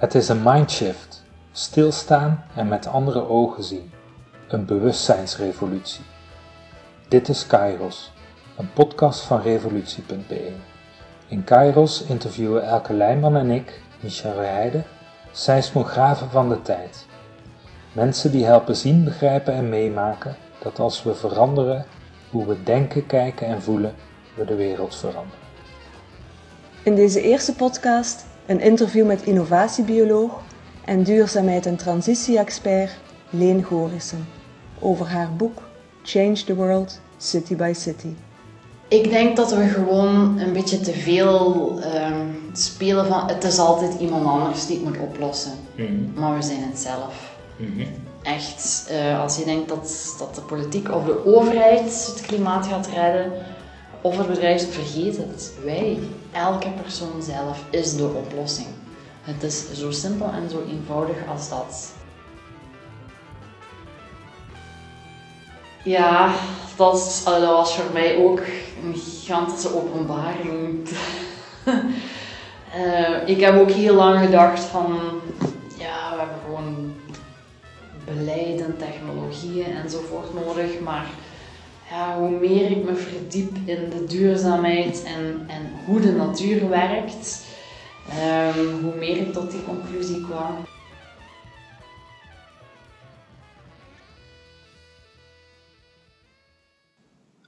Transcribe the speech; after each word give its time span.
Het 0.00 0.14
is 0.14 0.28
een 0.28 0.42
mindshift, 0.42 1.22
stilstaan 1.52 2.44
en 2.54 2.68
met 2.68 2.86
andere 2.86 3.28
ogen 3.28 3.62
zien, 3.62 3.92
een 4.48 4.64
bewustzijnsrevolutie. 4.64 6.04
Dit 7.08 7.28
is 7.28 7.46
Kairos, 7.46 8.12
een 8.56 8.72
podcast 8.72 9.20
van 9.20 9.40
revolutie.be. 9.40 10.52
In 11.28 11.44
Kairos 11.44 12.02
interviewen 12.02 12.66
Elke 12.66 12.92
Leijman 12.92 13.36
en 13.36 13.50
ik, 13.50 13.82
Michel 14.00 14.38
Heijden, 14.38 14.84
seismografen 15.32 16.30
van 16.30 16.48
de 16.48 16.62
tijd. 16.62 17.06
Mensen 17.92 18.30
die 18.30 18.44
helpen 18.44 18.76
zien, 18.76 19.04
begrijpen 19.04 19.54
en 19.54 19.68
meemaken 19.68 20.36
dat 20.62 20.78
als 20.78 21.02
we 21.02 21.14
veranderen 21.14 21.86
hoe 22.30 22.46
we 22.46 22.62
denken, 22.62 23.06
kijken 23.06 23.46
en 23.46 23.62
voelen, 23.62 23.94
we 24.34 24.44
de 24.44 24.54
wereld 24.54 24.96
veranderen. 24.96 25.48
In 26.82 26.94
deze 26.94 27.20
eerste 27.20 27.54
podcast 27.54 28.28
een 28.46 28.60
interview 28.60 29.06
met 29.06 29.22
innovatiebioloog 29.22 30.30
en 30.84 31.02
duurzaamheid- 31.02 31.66
en 31.66 31.76
transitie-expert 31.76 32.90
Leen 33.30 33.62
Gorissen 33.62 34.28
over 34.78 35.06
haar 35.06 35.36
boek 35.36 35.62
Change 36.02 36.44
the 36.44 36.54
World 36.54 37.00
City 37.18 37.56
by 37.56 37.72
City. 37.74 38.14
Ik 38.88 39.10
denk 39.10 39.36
dat 39.36 39.52
we 39.52 39.68
gewoon 39.68 40.38
een 40.38 40.52
beetje 40.52 40.80
te 40.80 40.92
veel 40.92 41.78
ehm, 41.80 42.26
spelen 42.52 43.06
van 43.06 43.28
het 43.28 43.44
is 43.44 43.58
altijd 43.58 44.00
iemand 44.00 44.26
anders 44.26 44.66
die 44.66 44.76
het 44.76 44.84
moet 44.84 44.98
oplossen. 44.98 45.52
Maar 46.14 46.36
we 46.36 46.42
zijn 46.42 46.62
het 46.62 46.78
zelf. 46.78 47.38
Echt, 48.22 48.86
eh, 48.90 49.20
als 49.20 49.36
je 49.36 49.44
denkt 49.44 49.68
dat, 49.68 50.14
dat 50.18 50.34
de 50.34 50.40
politiek 50.40 50.94
of 50.94 51.04
de 51.04 51.26
overheid 51.26 52.06
het 52.06 52.20
klimaat 52.26 52.66
gaat 52.66 52.86
redden, 52.86 53.32
of 54.00 54.18
het 54.18 54.26
bedrijf, 54.26 54.72
vergeet 54.72 55.16
het. 55.16 55.52
Wij, 55.64 55.98
elke 56.32 56.68
persoon 56.82 57.22
zelf, 57.22 57.64
is 57.70 57.96
de 57.96 58.04
oplossing. 58.06 58.68
Het 59.22 59.42
is 59.42 59.72
zo 59.72 59.90
simpel 59.90 60.26
en 60.26 60.50
zo 60.50 60.62
eenvoudig 60.68 61.16
als 61.28 61.48
dat. 61.48 61.92
Ja, 65.84 66.32
dat, 66.76 67.22
eh, 67.26 67.32
dat 67.32 67.50
was 67.50 67.74
voor 67.74 67.92
mij 67.92 68.16
ook 68.16 68.40
een 68.84 68.94
gigantische 68.94 69.74
openbaring. 69.74 70.88
Eh, 72.74 73.28
ik 73.28 73.40
heb 73.40 73.60
ook 73.60 73.70
heel 73.70 73.94
lang 73.94 74.24
gedacht 74.24 74.60
van, 74.60 74.98
ja, 75.78 76.10
we 76.12 76.18
hebben 76.18 76.36
gewoon 76.44 76.94
beleid 78.04 78.60
en 78.60 78.76
technologieën 78.78 79.76
enzovoort 79.76 80.34
nodig, 80.34 80.80
maar 80.80 81.06
hoe 81.98 82.30
meer 82.30 82.70
ik 82.70 82.84
me 82.84 82.94
verdiep 82.94 83.56
in 83.64 83.90
de 83.90 84.04
duurzaamheid 84.04 85.02
en, 85.02 85.44
en 85.48 85.70
hoe 85.86 86.00
de 86.00 86.12
natuur 86.12 86.68
werkt, 86.68 87.44
ehm, 88.08 88.82
hoe 88.82 88.94
meer 88.94 89.16
ik 89.16 89.32
tot 89.32 89.50
die 89.50 89.64
conclusie 89.64 90.24
kwam. 90.24 90.54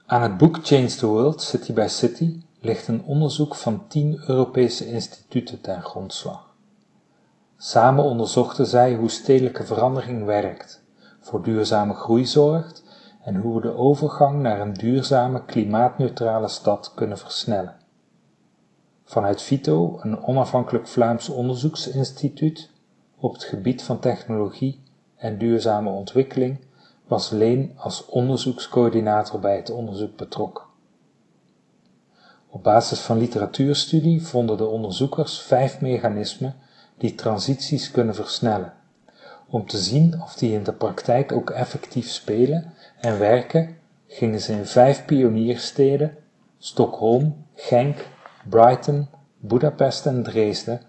Aan 0.05 0.21
het 0.21 0.37
boek 0.37 0.59
Change 0.63 0.87
the 0.95 1.05
World 1.05 1.41
City 1.41 1.73
by 1.73 1.87
City 1.87 2.41
ligt 2.59 2.87
een 2.87 3.03
onderzoek 3.05 3.55
van 3.55 3.87
10 3.87 4.23
Europese 4.27 4.87
instituten 4.87 5.61
ten 5.61 5.81
grondslag. 5.81 6.55
Samen 7.57 8.03
onderzochten 8.03 8.65
zij 8.65 8.95
hoe 8.95 9.09
stedelijke 9.09 9.63
verandering 9.63 10.25
werkt, 10.25 10.83
voor 11.19 11.43
duurzame 11.43 11.93
groei 11.93 12.25
zorgt 12.25 12.82
en 13.23 13.35
hoe 13.35 13.55
we 13.55 13.61
de 13.61 13.75
overgang 13.75 14.41
naar 14.41 14.59
een 14.59 14.73
duurzame 14.73 15.45
klimaatneutrale 15.45 16.47
stad 16.47 16.91
kunnen 16.95 17.17
versnellen. 17.17 17.75
Vanuit 19.03 19.41
VITO, 19.41 19.99
een 20.01 20.23
onafhankelijk 20.23 20.87
Vlaams 20.87 21.29
onderzoeksinstituut 21.29 22.69
op 23.17 23.33
het 23.33 23.43
gebied 23.43 23.83
van 23.83 23.99
technologie 23.99 24.83
en 25.15 25.37
duurzame 25.37 25.89
ontwikkeling, 25.89 26.59
was 27.07 27.29
Leen 27.29 27.73
als 27.77 28.05
onderzoekscoördinator 28.05 29.39
bij 29.39 29.55
het 29.55 29.69
onderzoek 29.69 30.17
betrokken. 30.17 30.63
Op 32.49 32.63
basis 32.63 32.99
van 32.99 33.17
literatuurstudie 33.17 34.25
vonden 34.25 34.57
de 34.57 34.65
onderzoekers 34.65 35.41
vijf 35.41 35.81
mechanismen 35.81 36.55
die 36.97 37.15
transities 37.15 37.91
kunnen 37.91 38.15
versnellen, 38.15 38.73
om 39.53 39.65
te 39.65 39.77
zien 39.77 40.21
of 40.21 40.35
die 40.35 40.53
in 40.53 40.63
de 40.63 40.73
praktijk 40.73 41.31
ook 41.31 41.49
effectief 41.49 42.09
spelen 42.09 42.73
en 42.99 43.19
werken, 43.19 43.75
gingen 44.07 44.39
ze 44.39 44.53
in 44.53 44.65
vijf 44.65 45.05
pioniersteden, 45.05 46.17
Stockholm, 46.57 47.45
Genk, 47.53 48.07
Brighton, 48.49 49.07
Budapest 49.37 50.05
en 50.05 50.23
Dresden, 50.23 50.81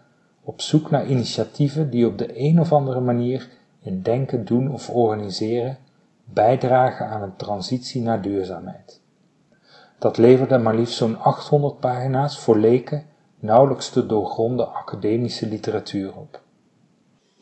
op 0.42 0.60
zoek 0.60 0.90
naar 0.90 1.06
initiatieven 1.06 1.90
die 1.90 2.06
op 2.06 2.18
de 2.18 2.40
een 2.40 2.60
of 2.60 2.72
andere 2.72 3.00
manier 3.00 3.48
in 3.80 4.02
denken, 4.02 4.44
doen 4.44 4.72
of 4.72 4.90
organiseren 4.90 5.78
bijdragen 6.24 7.06
aan 7.06 7.22
een 7.22 7.36
transitie 7.36 8.02
naar 8.02 8.22
duurzaamheid. 8.22 9.00
Dat 9.98 10.18
leverde 10.18 10.58
maar 10.58 10.74
liefst 10.74 10.96
zo'n 10.96 11.18
800 11.18 11.80
pagina's 11.80 12.38
voor 12.38 12.58
leken 12.58 13.04
nauwelijks 13.38 13.90
te 13.90 14.06
doorgronden 14.06 14.74
academische 14.74 15.46
literatuur 15.46 16.16
op. 16.16 16.42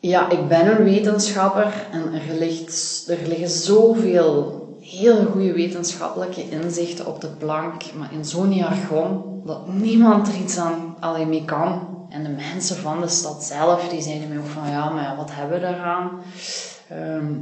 Ja, 0.05 0.29
ik 0.29 0.47
ben 0.47 0.67
een 0.67 0.83
wetenschapper 0.83 1.87
en 1.91 2.13
er, 2.13 2.35
ligt, 2.35 3.05
er 3.07 3.27
liggen 3.27 3.49
zoveel 3.49 4.61
hele 4.81 5.25
goede 5.25 5.53
wetenschappelijke 5.53 6.49
inzichten 6.49 7.05
op 7.05 7.21
de 7.21 7.27
plank, 7.27 7.93
maar 7.93 8.13
in 8.13 8.25
zo'n 8.25 8.53
jargon 8.53 9.41
dat 9.45 9.67
niemand 9.73 10.27
er 10.27 10.35
iets 10.35 10.57
aan 10.57 10.95
alleen 10.99 11.29
mee 11.29 11.45
kan. 11.45 11.87
En 12.09 12.23
de 12.23 12.29
mensen 12.29 12.75
van 12.77 13.01
de 13.01 13.07
stad 13.07 13.43
zelf, 13.43 13.87
die 13.89 14.01
zeiden 14.01 14.27
mij 14.27 14.37
ook 14.37 14.45
van 14.47 14.69
ja, 14.69 14.89
maar 14.89 15.15
wat 15.15 15.29
hebben 15.33 15.59
we 15.59 15.65
daaraan? 15.65 16.19
Ehm, 16.89 17.33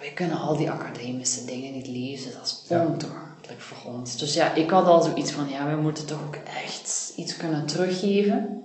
wij 0.00 0.12
kunnen 0.14 0.38
al 0.38 0.56
die 0.56 0.70
academische 0.70 1.44
dingen 1.44 1.72
niet 1.72 1.86
lezen, 1.88 2.32
dat 2.32 2.42
is 2.44 2.64
Ja. 2.68 2.86
ontoegankelijk 2.86 3.60
voor 3.60 3.92
ons. 3.92 4.16
Dus 4.16 4.34
ja, 4.34 4.54
ik 4.54 4.70
had 4.70 4.86
al 4.86 5.02
zoiets 5.02 5.30
van 5.32 5.48
ja, 5.48 5.70
we 5.70 5.80
moeten 5.82 6.06
toch 6.06 6.20
ook 6.26 6.38
echt 6.64 7.12
iets 7.16 7.36
kunnen 7.36 7.66
teruggeven 7.66 8.62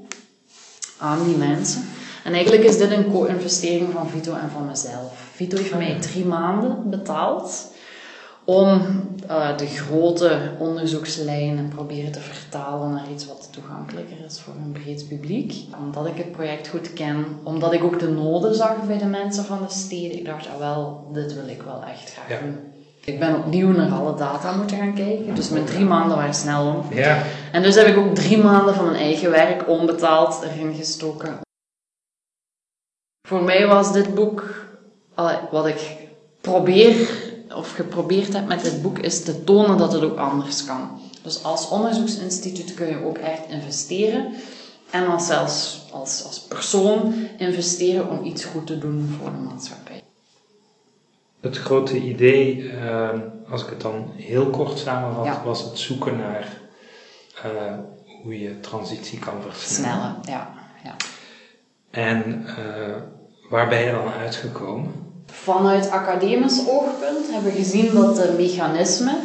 aan 0.97 1.23
die 1.23 1.37
mensen. 1.37 1.83
En 2.23 2.33
eigenlijk 2.33 2.63
is 2.63 2.77
dit 2.77 2.91
een 2.91 3.11
co-investering 3.11 3.91
van 3.93 4.09
Vito 4.09 4.33
en 4.33 4.49
van 4.53 4.65
mezelf. 4.67 5.11
Vito 5.33 5.57
heeft 5.57 5.75
mij 5.75 5.97
drie 5.99 6.25
maanden 6.25 6.89
betaald 6.89 7.71
om 8.45 8.81
eh, 9.27 9.57
de 9.57 9.65
grote 9.67 10.39
onderzoekslijnen 10.59 11.67
proberen 11.67 12.11
te 12.11 12.19
vertalen 12.19 12.91
naar 12.91 13.11
iets 13.13 13.27
wat 13.27 13.47
toegankelijker 13.51 14.17
is 14.25 14.39
voor 14.39 14.53
een 14.65 14.71
breed 14.71 15.07
publiek. 15.07 15.53
Omdat 15.85 16.05
ik 16.05 16.15
het 16.17 16.31
project 16.31 16.67
goed 16.67 16.93
ken, 16.93 17.25
omdat 17.43 17.73
ik 17.73 17.83
ook 17.83 17.99
de 17.99 18.07
noden 18.09 18.55
zag 18.55 18.75
bij 18.87 18.97
de 18.97 19.05
mensen 19.05 19.43
van 19.45 19.57
de 19.67 19.73
steden. 19.73 20.17
Ik 20.17 20.25
dacht, 20.25 20.47
ah 20.47 20.59
wel, 20.59 21.07
dit 21.13 21.33
wil 21.33 21.47
ik 21.47 21.61
wel 21.61 21.83
echt 21.91 22.13
graag 22.13 22.29
Ja. 22.29 22.45
doen. 22.45 22.57
Ik 23.05 23.19
ben 23.19 23.35
opnieuw 23.35 23.71
naar 23.71 23.91
alle 23.91 24.15
data 24.17 24.55
moeten 24.55 24.77
gaan 24.77 24.93
kijken, 24.93 25.35
dus 25.35 25.49
mijn 25.49 25.65
drie 25.65 25.85
maanden 25.85 26.17
waren 26.17 26.33
snel 26.33 26.65
om. 26.67 26.97
Ja, 26.97 27.23
En 27.51 27.61
dus 27.61 27.75
heb 27.75 27.87
ik 27.87 27.97
ook 27.97 28.15
drie 28.15 28.37
maanden 28.37 28.75
van 28.75 28.85
mijn 28.85 28.97
eigen 29.01 29.31
werk 29.31 29.69
onbetaald 29.69 30.41
erin 30.43 30.73
gestoken. 30.73 31.39
Voor 33.31 33.43
mij 33.43 33.67
was 33.67 33.93
dit 33.93 34.15
boek, 34.15 34.65
wat 35.51 35.67
ik 35.67 35.97
probeer 36.41 37.09
of 37.55 37.71
geprobeerd 37.71 38.33
heb 38.33 38.47
met 38.47 38.61
dit 38.63 38.81
boek, 38.81 38.99
is 38.99 39.23
te 39.23 39.43
tonen 39.43 39.77
dat 39.77 39.93
het 39.93 40.03
ook 40.03 40.17
anders 40.17 40.65
kan. 40.65 40.99
Dus 41.21 41.43
als 41.43 41.69
onderzoeksinstituut 41.69 42.73
kun 42.73 42.87
je 42.87 43.05
ook 43.05 43.17
echt 43.17 43.49
investeren. 43.49 44.33
En 44.89 45.07
als 45.07 45.27
zelfs 45.27 45.85
als, 45.91 46.23
als 46.25 46.39
persoon 46.39 47.13
investeren 47.37 48.09
om 48.09 48.23
iets 48.25 48.45
goed 48.45 48.67
te 48.67 48.77
doen 48.77 49.17
voor 49.19 49.31
de 49.31 49.37
maatschappij. 49.37 50.01
het 51.41 51.57
grote 51.57 51.97
idee, 51.97 52.69
eh, 52.69 53.09
als 53.49 53.63
ik 53.63 53.69
het 53.69 53.81
dan 53.81 54.11
heel 54.15 54.49
kort 54.49 54.79
samenvat, 54.79 55.25
Ja. 55.25 55.43
was 55.43 55.63
het 55.63 55.77
zoeken 55.77 56.17
naar 56.17 56.57
eh, 57.43 57.77
hoe 58.23 58.39
je 58.39 58.59
transitie 58.59 59.19
kan 59.19 59.41
versnellen. 59.41 60.15
Snelle, 60.21 60.37
ja. 60.37 60.53
ja. 60.83 60.95
En 61.91 62.45
eh, 62.47 63.19
waar 63.51 63.67
ben 63.67 63.85
je 63.85 63.91
dan 63.91 64.13
uitgekomen? 64.13 64.91
Vanuit 65.25 65.89
academisch 65.89 66.67
oogpunt 66.67 67.31
hebben 67.31 67.51
we 67.51 67.57
gezien 67.57 67.93
dat 67.93 68.15
de 68.15 68.33
mechanismen 68.37 69.17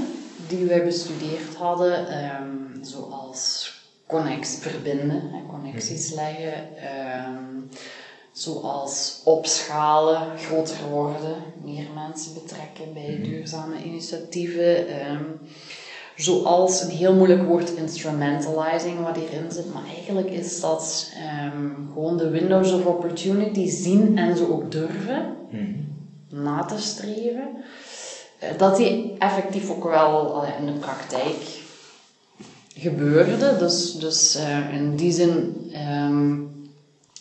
die 0.49 0.65
wij 0.65 0.85
bestudeerd 0.85 1.55
hadden, 1.55 2.09
ehm, 2.09 2.85
zoals 2.85 3.75
connex 4.07 4.57
verbinden, 4.61 5.31
hè, 5.33 5.47
connecties 5.49 6.13
leggen, 6.13 6.77
ehm, 6.77 7.61
zoals 8.33 9.21
opschalen, 9.25 10.39
groter 10.39 10.89
worden, 10.91 11.37
meer 11.65 11.87
mensen 11.95 12.35
betrekken 12.35 12.93
bij 12.95 13.19
duurzame 13.23 13.83
initiatieven, 13.83 14.89
ehm, 14.89 15.25
zoals 16.17 16.83
een 16.83 16.91
heel 16.91 17.15
moeilijk 17.15 17.43
woord 17.43 17.75
instrumentalizing 17.75 19.01
wat 19.01 19.17
hierin 19.17 19.51
zit, 19.51 19.73
maar 19.73 19.85
eigenlijk 19.95 20.31
is 20.31 20.61
dat 20.61 21.13
ehm, 21.15 21.71
gewoon 21.93 22.17
de 22.17 22.31
windows 22.31 22.73
of 22.73 22.85
opportunity 22.85 23.69
zien 23.69 24.19
en 24.19 24.37
ze 24.37 24.53
ook 24.53 24.71
durven 24.71 25.37
na 26.29 26.65
te 26.65 26.79
streven, 26.79 27.49
eh, 28.39 28.59
dat 28.59 28.77
die 28.77 29.15
effectief 29.19 29.71
ook 29.71 29.85
wel 29.85 30.45
in 30.59 30.67
de 30.67 30.73
praktijk 30.73 31.65
gebeurde. 32.75 33.57
Dus, 33.59 33.93
dus 33.93 34.35
eh, 34.35 34.75
in 34.75 34.97
die 34.97 35.13
zin 35.13 35.69
ehm, 35.73 36.35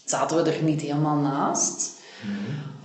zaten 0.05 0.43
we 0.43 0.51
er 0.51 0.63
niet 0.63 0.81
helemaal 0.81 1.17
naast. 1.17 1.93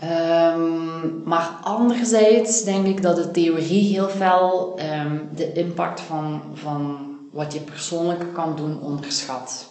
Ehm, 0.00 1.22
maar 1.24 1.58
anderzijds 1.62 2.62
denk 2.62 2.86
ik 2.86 3.02
dat 3.02 3.16
de 3.16 3.30
theorie 3.30 3.92
heel 3.92 4.08
veel 4.08 4.74
ehm, 4.76 5.18
de 5.34 5.52
impact 5.52 6.00
van, 6.00 6.42
van 6.54 7.08
wat 7.30 7.52
je 7.52 7.60
persoonlijk 7.60 8.32
kan 8.32 8.56
doen 8.56 8.80
onderschat. 8.80 9.68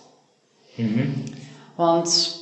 Want 1.76 2.38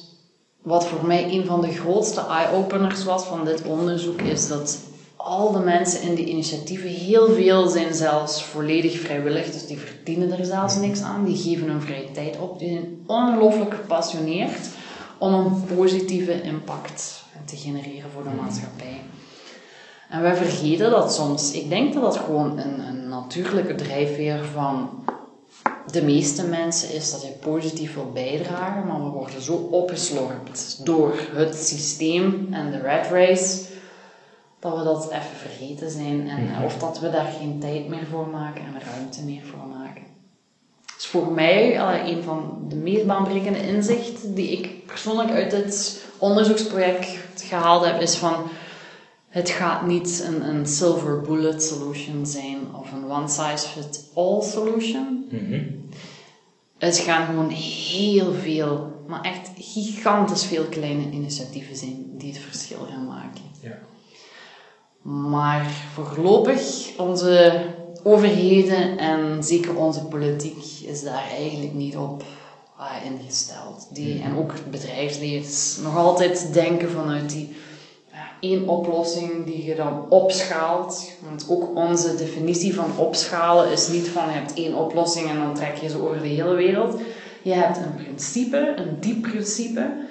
wat 0.62 0.88
voor 0.88 1.06
mij 1.06 1.32
een 1.32 1.46
van 1.46 1.62
de 1.62 1.72
grootste 1.72 2.26
eye-openers 2.30 3.04
was 3.04 3.24
van 3.24 3.46
dit 3.46 3.62
onderzoek, 3.62 4.22
is 4.22 4.48
dat 4.48 4.80
al 5.16 5.52
de 5.52 5.60
mensen 5.60 6.02
in 6.02 6.16
die 6.16 6.26
initiatieven, 6.26 6.90
heel 6.90 7.32
veel 7.32 7.68
zijn 7.68 7.94
zelfs 7.94 8.44
volledig 8.44 9.00
vrijwillig, 9.00 9.52
dus 9.52 9.68
die 9.68 9.78
verdienen 9.78 10.40
er 10.40 10.46
zelfs 10.46 10.76
niks 10.76 11.02
aan, 11.02 11.26
die 11.26 11.38
geven 11.38 11.70
hun 11.70 11.82
vrije 11.82 12.12
tijd 12.12 12.40
op, 12.40 12.60
die 12.60 12.70
zijn 12.70 13.04
ongelooflijk 13.06 13.74
gepassioneerd 13.74 14.70
om 15.18 15.34
een 15.34 15.64
positieve 15.76 16.42
impact 16.42 17.26
te 17.48 17.56
genereren 17.56 18.12
voor 18.12 18.24
de 18.24 18.42
maatschappij. 18.42 19.02
En 20.10 20.22
wij 20.22 20.36
vergeten 20.36 20.90
dat 20.92 21.14
soms. 21.14 21.52
Ik 21.52 21.70
denk 21.70 21.94
dat 21.94 22.04
dat 22.04 22.18
gewoon 22.18 22.58
een, 22.60 22.80
een 22.80 23.08
natuurlijke 23.10 23.76
drijfveer 23.76 24.44
van 24.54 24.90
de 25.92 26.02
meeste 26.04 26.44
mensen 26.48 26.94
is 26.94 27.12
dat 27.12 27.22
je 27.22 27.28
positief 27.28 27.94
wil 27.94 28.12
bijdragen, 28.12 28.88
maar 28.88 29.04
we 29.04 29.10
worden 29.10 29.42
zo 29.42 29.54
opgeslorpt 29.54 30.86
door 30.86 31.14
het 31.32 31.56
systeem 31.56 32.48
en 32.52 32.72
de 32.72 32.82
rat 32.82 33.08
race 33.12 33.66
dat 34.60 34.78
we 34.78 34.84
dat 34.84 35.06
even 35.12 35.36
vergeten 35.38 35.90
zijn 35.92 36.28
en 36.30 36.44
Mhm. 36.44 36.64
of 36.64 36.78
dat 36.78 37.00
we 37.00 37.10
daar 37.10 37.32
geen 37.40 37.60
tijd 37.60 37.88
meer 37.88 38.06
voor 38.12 38.28
maken 38.28 38.62
en 38.62 38.82
ruimte 38.94 39.24
meer 39.24 39.44
voor 39.44 39.68
maken. 39.78 40.04
Dus 40.96 41.06
voor 41.08 41.32
mij 41.32 41.82
allee, 41.82 42.16
een 42.16 42.24
van 42.24 42.66
de 42.70 42.76
meest 42.76 43.06
baanbrekende 43.06 43.68
inzichten 43.68 44.34
die 44.34 44.52
ik 44.52 44.86
persoonlijk 44.86 45.30
uit 45.30 45.52
dit 45.52 46.04
onderzoeksproject 46.18 47.08
gehaald 47.48 47.86
heb, 47.86 48.02
is 48.02 48.16
van 48.16 48.50
het 49.30 49.50
gaat 49.50 49.86
niet 49.86 50.24
een, 50.28 50.50
een 50.50 50.66
silver 50.66 51.22
bullet 51.22 51.64
solution 51.64 52.26
zijn 52.26 52.76
of 52.76 52.92
een 52.92 53.12
one 53.12 53.28
size 53.28 53.68
fits 53.68 54.00
all 54.14 54.42
solution. 54.42 55.26
Mhm. 55.32 55.64
Het 56.78 56.98
gaan 56.98 57.26
gewoon 57.26 57.50
heel 57.50 58.34
veel, 58.34 58.92
maar 59.08 59.22
echt 59.22 59.52
gigantisch 59.56 60.46
veel 60.46 60.64
kleine 60.64 61.10
initiatieven 61.12 61.76
zijn 61.76 62.06
die 62.18 62.34
het 62.34 62.42
verschil 62.42 62.88
gaan 62.90 63.06
maken. 63.06 63.42
Ja. 63.62 63.78
Maar 65.02 65.66
voorlopig, 65.94 66.92
onze 66.98 67.66
overheden 68.04 68.98
en 68.98 69.44
zeker 69.44 69.76
onze 69.76 70.06
politiek 70.06 70.64
is 70.86 71.04
daar 71.04 71.24
eigenlijk 71.30 71.74
niet 71.74 71.98
op 71.98 72.24
ingesteld. 73.04 73.88
Die, 73.92 74.22
en 74.22 74.38
ook 74.38 74.52
het 74.52 74.72
bedrijfsleven 74.72 75.84
nog 75.84 75.98
altijd 75.98 76.54
denken 76.54 76.90
vanuit 76.90 77.30
die 77.30 77.56
één 78.40 78.68
oplossing 78.68 79.46
die 79.46 79.64
je 79.64 79.76
dan 79.76 80.10
opschaalt. 80.10 81.12
Want 81.22 81.46
ook 81.50 81.76
onze 81.76 82.16
definitie 82.16 82.76
van 82.76 82.98
opschalen 82.98 83.72
is 83.72 83.88
niet 83.88 84.08
van 84.08 84.26
je 84.26 84.32
hebt 84.32 84.54
één 84.54 84.76
oplossing 84.76 85.30
en 85.30 85.38
dan 85.38 85.54
trek 85.54 85.76
je 85.76 85.90
ze 85.90 86.02
over 86.02 86.22
de 86.22 86.28
hele 86.28 86.56
wereld. 86.56 87.00
Je 87.42 87.54
hebt 87.54 87.78
een 87.78 87.96
principe, 87.96 88.74
een 88.76 88.98
diep 89.00 89.22
principe. 89.22 90.06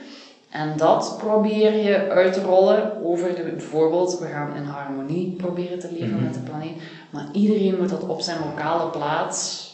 En 0.51 0.77
dat 0.77 1.15
probeer 1.19 1.77
je 1.77 2.09
uit 2.09 2.33
te 2.33 2.43
rollen 2.43 3.05
over 3.05 3.35
de, 3.35 3.43
bijvoorbeeld, 3.43 4.19
we 4.19 4.27
gaan 4.27 4.57
in 4.57 4.63
harmonie 4.63 5.35
proberen 5.37 5.79
te 5.79 5.93
leven 5.93 6.23
met 6.23 6.35
de 6.35 6.41
planeet. 6.41 6.83
Maar 7.11 7.29
iedereen 7.33 7.77
moet 7.79 7.89
dat 7.89 8.07
op 8.07 8.21
zijn 8.21 8.39
lokale 8.45 8.91
plaats, 8.91 9.71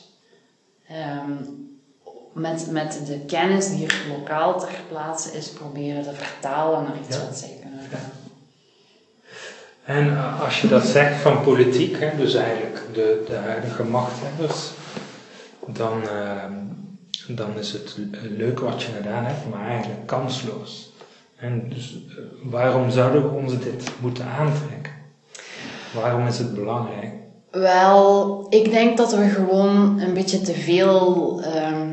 ehm, 0.88 1.32
met, 2.32 2.66
met 2.70 3.00
de 3.06 3.18
kennis 3.26 3.70
die 3.70 3.86
er 3.86 4.04
lokaal 4.18 4.58
ter 4.60 4.68
plaatse 4.88 5.32
is, 5.36 5.48
proberen 5.50 6.02
te 6.02 6.12
vertalen 6.12 6.82
naar 6.82 6.98
iets 7.06 7.16
Ja. 7.16 7.24
wat 7.24 7.36
zij 7.36 7.58
kunnen 7.60 7.78
doen. 7.90 7.98
En 9.84 10.16
eh, 10.16 10.40
als 10.42 10.60
je 10.60 10.68
dat 10.68 10.84
zegt 10.86 11.20
van 11.20 11.42
politiek, 11.42 12.00
hè, 12.00 12.16
dus 12.16 12.34
eigenlijk 12.34 12.80
de, 12.94 13.24
de 13.28 13.34
huidige 13.36 13.82
machthebbers, 13.84 14.70
dan, 15.66 16.02
ehm, 16.08 16.52
dan 17.28 17.58
is 17.58 17.72
het 17.72 17.96
leuk 18.36 18.60
wat 18.60 18.82
je 18.82 18.92
gedaan 18.92 19.24
hebt, 19.24 19.48
maar 19.50 19.66
eigenlijk 19.68 20.06
kansloos. 20.06 20.92
En 21.36 21.68
dus 21.68 21.96
eh, 22.08 22.14
waarom 22.50 22.90
zouden 22.90 23.22
we 23.22 23.28
ons 23.36 23.52
dit 23.58 23.90
moeten 24.00 24.24
aantrekken? 24.26 24.92
Waarom 25.94 26.26
is 26.26 26.38
het 26.38 26.54
belangrijk? 26.54 27.12
Wel, 27.50 28.46
ik 28.50 28.70
denk 28.70 28.96
dat 28.96 29.14
we 29.14 29.28
gewoon 29.28 30.00
een 30.00 30.14
beetje 30.14 30.40
te 30.40 30.54
veel, 30.54 31.40
ehm, 31.42 31.88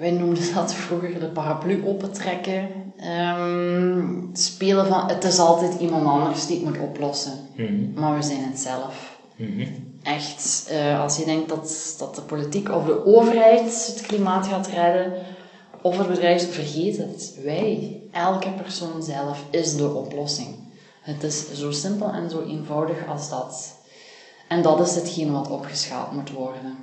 wij 0.00 0.10
noemden 0.10 0.54
dat 0.54 0.74
vroeger 0.74 1.20
de 1.20 1.28
paraplu 1.28 1.86
opentrekken. 1.86 2.68
Ehm, 2.96 4.08
spelen 4.32 4.86
van 4.86 5.08
het 5.08 5.24
is 5.24 5.38
altijd 5.38 5.80
iemand 5.80 6.06
anders 6.06 6.46
die 6.46 6.56
het 6.56 6.64
moet 6.64 6.78
oplossen, 6.88 7.32
Mhm. 7.56 8.00
maar 8.00 8.16
we 8.16 8.22
zijn 8.22 8.44
het 8.44 8.58
zelf. 8.58 9.18
Mhm. 9.36 9.66
Echt, 10.02 10.66
eh, 10.70 11.00
als 11.00 11.16
je 11.16 11.24
denkt 11.24 11.48
dat, 11.48 11.94
dat 11.98 12.14
de 12.14 12.22
politiek 12.22 12.70
of 12.70 12.84
de 12.84 13.04
overheid 13.06 13.86
het 13.86 14.00
klimaat 14.06 14.46
gaat 14.46 14.66
redden, 14.66 15.12
of 15.82 15.98
het 15.98 16.08
bedrijf, 16.08 16.52
vergeet 16.54 16.96
het. 16.96 17.34
Wij, 17.44 18.00
elke 18.12 18.50
persoon 18.62 19.02
zelf, 19.02 19.44
is 19.50 19.76
de 19.76 19.88
oplossing. 19.94 20.48
Het 21.00 21.22
is 21.22 21.52
zo 21.52 21.70
simpel 21.70 22.08
en 22.10 22.30
zo 22.30 22.42
eenvoudig 22.42 23.08
als 23.08 23.30
dat. 23.30 23.74
En 24.48 24.62
dat 24.62 24.80
is 24.80 24.94
hetgeen 24.94 25.32
wat 25.32 25.50
opgeschaald 25.50 26.12
moet 26.12 26.30
worden. 26.32 26.76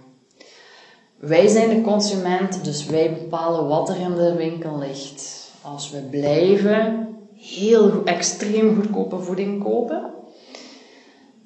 Wij 1.17 1.47
zijn 1.47 1.69
de 1.69 1.81
consument, 1.81 2.63
dus 2.63 2.85
wij 2.85 3.13
bepalen 3.13 3.67
wat 3.67 3.89
er 3.89 3.99
in 3.99 4.15
de 4.15 4.35
winkel 4.35 4.77
ligt. 4.77 5.51
Als 5.61 5.91
we 5.91 5.97
blijven 5.97 7.07
heel 7.35 8.03
extreem 8.05 8.75
goedkope 8.75 9.19
voeding 9.19 9.63
kopen, 9.63 10.01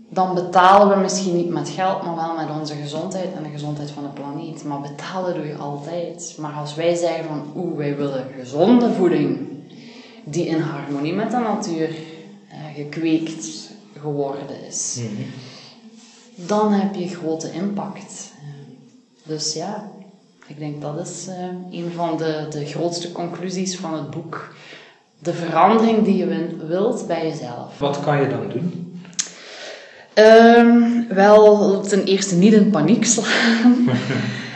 dan 0.09 0.33
betalen 0.35 0.89
we 0.95 1.01
misschien 1.01 1.35
niet 1.35 1.49
met 1.49 1.69
geld, 1.69 2.03
maar 2.03 2.15
wel 2.15 2.35
met 2.35 2.59
onze 2.59 2.75
gezondheid 2.75 3.33
en 3.37 3.43
de 3.43 3.49
gezondheid 3.49 3.91
van 3.91 4.03
de 4.03 4.09
planeet. 4.09 4.63
Maar 4.63 4.81
betalen 4.81 5.33
doe 5.33 5.45
je 5.47 5.55
altijd. 5.55 6.35
Maar 6.39 6.53
als 6.53 6.75
wij 6.75 6.95
zeggen 6.95 7.25
van, 7.25 7.43
oeh, 7.55 7.77
wij 7.77 7.95
willen 7.95 8.25
gezonde 8.39 8.91
voeding, 8.93 9.47
die 10.23 10.45
in 10.45 10.59
harmonie 10.59 11.13
met 11.13 11.31
de 11.31 11.37
natuur 11.37 11.89
eh, 11.89 12.57
gekweekt 12.75 13.69
geworden 13.99 14.65
is, 14.67 14.99
Mhm. 15.01 15.21
dan 16.47 16.71
heb 16.71 16.95
je 16.95 17.07
grote 17.07 17.51
impact. 17.51 18.30
Dus 19.23 19.53
ja, 19.53 19.89
ik 20.47 20.59
denk 20.59 20.81
dat 20.81 21.07
is 21.07 21.27
eh, 21.27 21.79
een 21.81 21.91
van 21.95 22.17
de, 22.17 22.45
de 22.49 22.65
grootste 22.65 23.11
conclusies 23.11 23.77
van 23.77 23.93
het 23.93 24.09
boek. 24.09 24.53
De 25.19 25.33
verandering 25.33 26.03
die 26.03 26.17
je 26.17 26.55
wilt 26.67 27.07
bij 27.07 27.27
jezelf. 27.27 27.79
Wat 27.79 27.99
kan 27.99 28.21
je 28.21 28.27
dan 28.27 28.49
doen? 28.49 28.99
Ehm, 30.13 31.07
wel, 31.09 31.81
ten 31.81 32.03
eerste 32.03 32.35
niet 32.35 32.53
in 32.53 32.69
paniek 32.69 33.05
slaan. 33.05 33.75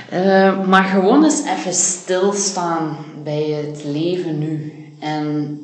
Eh, 0.09 0.67
maar 0.67 0.83
gewoon 0.83 1.23
eens 1.23 1.43
even 1.45 1.73
stilstaan 1.73 2.97
bij 3.23 3.43
het 3.43 3.83
leven 3.83 4.39
nu. 4.39 4.73
En 4.99 5.59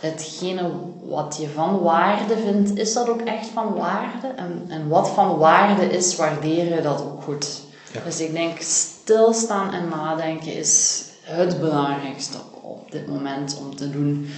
hetgene 0.00 0.70
wat 1.08 1.38
je 1.40 1.48
van 1.48 1.80
waarde 1.80 2.36
vindt, 2.36 2.78
is 2.78 2.92
dat 2.92 3.08
ook 3.08 3.20
echt 3.20 3.46
van 3.46 3.74
waarde? 3.74 4.26
En, 4.36 4.64
en 4.68 4.88
wat 4.88 5.10
van 5.10 5.38
waarde 5.38 5.84
is, 5.84 6.16
waardeer 6.16 6.74
je 6.74 6.82
dat 6.82 7.02
ook 7.02 7.22
goed. 7.22 7.60
Ja. 7.92 8.00
Dus 8.04 8.20
ik 8.20 8.32
denk 8.32 8.60
stilstaan 8.60 9.72
en 9.72 9.88
nadenken 9.88 10.54
is 10.54 11.02
het 11.22 11.60
belangrijkste 11.60 12.38
op 12.62 12.90
dit 12.90 13.06
moment 13.06 13.58
om 13.58 13.76
te 13.76 13.90
doen. 13.90 14.30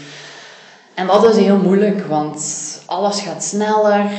En 0.95 1.07
dat 1.07 1.25
is 1.25 1.37
heel 1.37 1.57
moeilijk, 1.57 2.07
want 2.07 2.43
alles 2.87 3.21
gaat 3.21 3.45
sneller. 3.45 4.01
eh, 4.01 4.13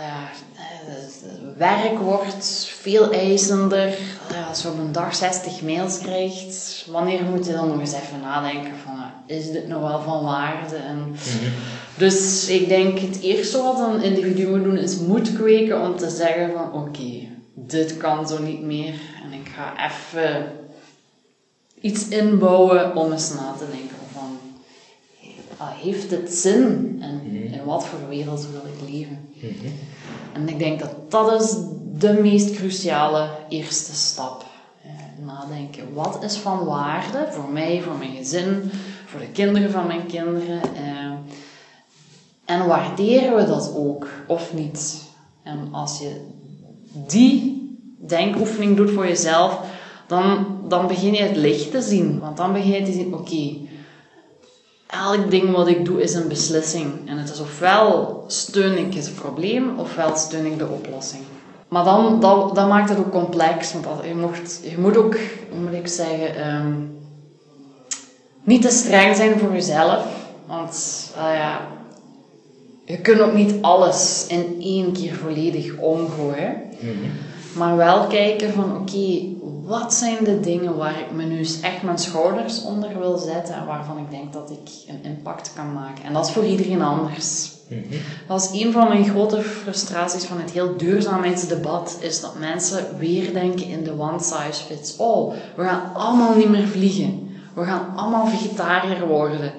ja, 0.00 0.28
het 0.54 1.22
werk 1.56 1.98
wordt 1.98 2.68
veel 2.80 3.12
eisender. 3.12 3.94
Als 4.48 4.62
je 4.62 4.68
op 4.68 4.78
een 4.78 4.92
dag 4.92 5.14
60 5.14 5.62
mails 5.62 5.98
krijgt, 5.98 6.84
wanneer 6.90 7.22
moet 7.22 7.46
je 7.46 7.52
dan 7.52 7.68
nog 7.68 7.80
eens 7.80 7.92
even 7.92 8.20
nadenken 8.22 8.72
van, 8.84 8.94
is 9.26 9.50
dit 9.50 9.68
nou 9.68 9.82
wel 9.82 10.00
van 10.00 10.24
waarde? 10.24 10.76
En 10.76 11.16
dus 11.96 12.48
ik 12.48 12.68
denk 12.68 12.98
het 12.98 13.20
eerste 13.20 13.62
wat 13.62 13.78
een 13.80 14.02
individu 14.02 14.48
moet 14.48 14.64
doen 14.64 14.76
is 14.78 14.98
moed 14.98 15.32
kweken 15.32 15.80
om 15.80 15.96
te 15.96 16.10
zeggen 16.10 16.50
van 16.52 16.72
oké, 16.72 17.27
dit 17.68 17.96
kan 17.96 18.28
zo 18.28 18.42
niet 18.42 18.62
meer 18.62 18.94
en 19.24 19.32
ik 19.32 19.48
ga 19.48 19.88
even 19.88 20.52
iets 21.80 22.08
inbouwen 22.08 22.96
om 22.96 23.12
eens 23.12 23.34
na 23.34 23.54
te 23.58 23.66
denken 23.70 23.96
van 24.12 24.38
heeft 25.80 26.10
het 26.10 26.32
zin 26.32 26.96
en 27.00 27.20
in 27.24 27.64
wat 27.64 27.86
voor 27.86 28.08
wereld 28.08 28.46
wil 28.50 28.62
ik 28.66 28.90
leven? 28.90 29.28
Mhm. 29.34 29.72
En 30.32 30.48
ik 30.48 30.58
denk 30.58 30.78
dat 30.78 31.10
dat 31.10 31.42
is 31.42 31.56
de 31.98 32.12
meest 32.12 32.54
cruciale 32.54 33.28
eerste 33.48 33.94
stap. 33.94 34.46
Eh, 34.82 35.26
nadenken, 35.26 35.94
wat 35.94 36.22
is 36.22 36.36
van 36.36 36.64
waarde 36.64 37.26
voor 37.30 37.48
mij, 37.48 37.82
voor 37.82 37.96
mijn 37.96 38.16
gezin, 38.16 38.70
voor 39.06 39.20
de 39.20 39.28
kinderen 39.28 39.70
van 39.70 39.86
mijn 39.86 40.06
kinderen? 40.06 40.62
eh, 40.74 41.12
en 42.44 42.66
waarderen 42.66 43.36
we 43.36 43.44
dat 43.44 43.74
ook, 43.74 44.08
of 44.26 44.54
niet? 44.54 45.02
En 45.42 45.68
als 45.72 45.98
je 45.98 46.20
die 47.06 47.57
denkoefening 48.06 48.76
doet 48.76 48.90
voor 48.90 49.06
jezelf, 49.06 49.60
dan, 50.06 50.46
dan 50.68 50.86
begin 50.86 51.14
je 51.14 51.22
het 51.22 51.36
licht 51.36 51.70
te 51.70 51.82
zien. 51.82 52.18
Want 52.20 52.36
dan 52.36 52.52
begin 52.52 52.72
je 52.72 52.82
te 52.82 52.92
zien, 52.92 53.14
oké, 53.14 53.56
elk 54.86 55.30
ding 55.30 55.50
wat 55.50 55.68
ik 55.68 55.84
doe 55.84 56.02
is 56.02 56.14
een 56.14 56.28
beslissing. 56.28 57.08
En 57.08 57.18
het 57.18 57.30
is 57.30 57.40
ofwel 57.40 58.24
steun 58.26 58.78
ik 58.78 58.94
het 58.94 59.14
probleem, 59.14 59.78
ofwel 59.78 60.16
steun 60.16 60.46
ik 60.46 60.58
de 60.58 60.68
oplossing. 60.68 61.22
Maar 61.68 61.84
dan, 61.84 62.20
dat, 62.20 62.54
dat 62.54 62.68
maakt 62.68 62.88
het 62.88 62.98
ook 62.98 63.10
complex. 63.10 63.72
Want 63.72 64.04
je, 64.04 64.14
mocht, 64.14 64.60
je 64.62 64.78
moet 64.78 64.96
ook, 64.96 65.16
moet 65.62 65.72
ik 65.72 65.88
zeggen, 65.88 66.36
ehm, 66.36 66.74
niet 68.42 68.62
te 68.62 68.70
streng 68.70 69.16
zijn 69.16 69.38
voor 69.38 69.52
jezelf. 69.52 70.04
Want 70.46 71.10
uh, 71.16 71.34
ja, 71.34 71.60
je 72.84 73.00
kunt 73.00 73.20
ook 73.20 73.34
niet 73.34 73.54
alles 73.60 74.24
in 74.28 74.56
één 74.60 74.92
keer 74.92 75.14
volledig 75.14 75.76
omgooien. 75.76 76.62
Mhm. 76.80 77.10
Maar 77.56 77.76
wel 77.76 78.06
kijken 78.06 78.52
van 78.52 78.76
oké, 78.76 79.36
wat 79.64 79.94
zijn 79.94 80.24
de 80.24 80.40
dingen 80.40 80.76
waar 80.76 81.00
ik 81.00 81.12
me 81.12 81.24
nu 81.24 81.40
echt 81.62 81.82
mijn 81.82 81.98
schouders 81.98 82.62
onder 82.62 82.98
wil 82.98 83.16
zetten 83.18 83.54
en 83.54 83.66
waarvan 83.66 83.98
ik 83.98 84.10
denk 84.10 84.32
dat 84.32 84.50
ik 84.50 84.70
een 84.88 85.10
impact 85.10 85.52
kan 85.54 85.72
maken. 85.72 86.04
En 86.04 86.12
dat 86.12 86.26
is 86.26 86.32
voor 86.32 86.44
iedereen 86.44 86.82
anders. 86.82 87.52
Mhm. 87.68 88.00
Dat 88.26 88.42
is 88.42 88.62
een 88.62 88.72
van 88.72 88.88
mijn 88.88 89.04
grote 89.04 89.40
frustraties 89.42 90.24
van 90.24 90.40
het 90.40 90.50
heel 90.50 90.76
duurzaamheidsdebat, 90.76 91.98
is 92.00 92.20
dat 92.20 92.38
mensen 92.38 92.98
weer 92.98 93.32
denken 93.32 93.66
in 93.66 93.84
de 93.84 93.98
one 93.98 94.18
size 94.20 94.64
fits 94.66 94.98
all. 94.98 95.32
We 95.56 95.62
gaan 95.62 95.94
allemaal 95.94 96.36
niet 96.36 96.48
meer 96.48 96.66
vliegen. 96.66 97.28
We 97.54 97.64
gaan 97.64 97.96
allemaal 97.96 98.26
vegetariër 98.26 99.06
worden. 99.06 99.52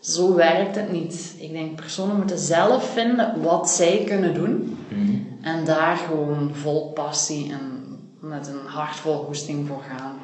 Zo 0.00 0.34
werkt 0.34 0.76
het 0.76 0.92
niet. 0.92 1.34
Ik 1.38 1.52
denk 1.52 1.76
personen 1.76 2.16
moeten 2.16 2.38
zelf 2.38 2.92
vinden 2.92 3.42
wat 3.42 3.70
zij 3.70 4.02
kunnen 4.06 4.34
doen. 4.34 4.78
Mhm. 4.88 5.17
En 5.42 5.64
daar 5.64 5.96
gewoon 5.96 6.50
vol 6.52 6.90
passie 6.94 7.52
en 7.52 7.86
met 8.20 8.46
een 8.46 8.66
hart 8.66 8.96
vol 8.96 9.24
hoesting 9.24 9.68
voor 9.68 9.82
gaan. 9.88 10.16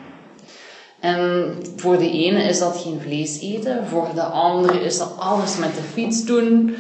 En 1.00 1.56
voor 1.76 1.98
de 1.98 2.10
ene 2.10 2.42
is 2.42 2.58
dat 2.58 2.76
geen 2.76 3.00
vlees 3.00 3.40
eten, 3.40 3.86
voor 3.86 4.08
de 4.14 4.22
andere 4.22 4.80
is 4.80 4.98
dat 4.98 5.12
alles 5.18 5.56
met 5.56 5.74
de 5.74 5.82
fiets 5.82 6.24
doen, 6.24 6.76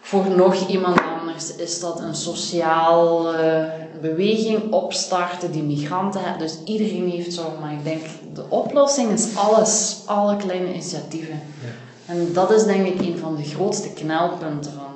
voor 0.00 0.30
nog 0.36 0.68
iemand 0.68 1.00
anders 1.20 1.56
is 1.56 1.80
dat 1.80 2.00
een 2.00 2.14
sociale 2.14 3.70
beweging 4.00 4.72
opstarten 4.72 5.52
die 5.52 5.62
migranten 5.62 6.20
hebben. 6.20 6.38
Dus 6.38 6.58
iedereen 6.64 7.10
heeft 7.10 7.32
zo, 7.32 7.42
maar 7.60 7.72
ik 7.72 7.84
denk 7.84 8.02
de 8.34 8.44
oplossing 8.48 9.10
is 9.10 9.36
alles, 9.36 10.02
alle 10.06 10.36
kleine 10.36 10.68
initiatieven. 10.68 11.42
Ja. 11.62 12.12
En 12.14 12.32
dat 12.32 12.50
is 12.50 12.64
denk 12.64 12.86
ik 12.86 13.00
een 13.00 13.18
van 13.18 13.36
de 13.36 13.44
grootste 13.44 13.92
knelpunten 13.92 14.72
van, 14.72 14.89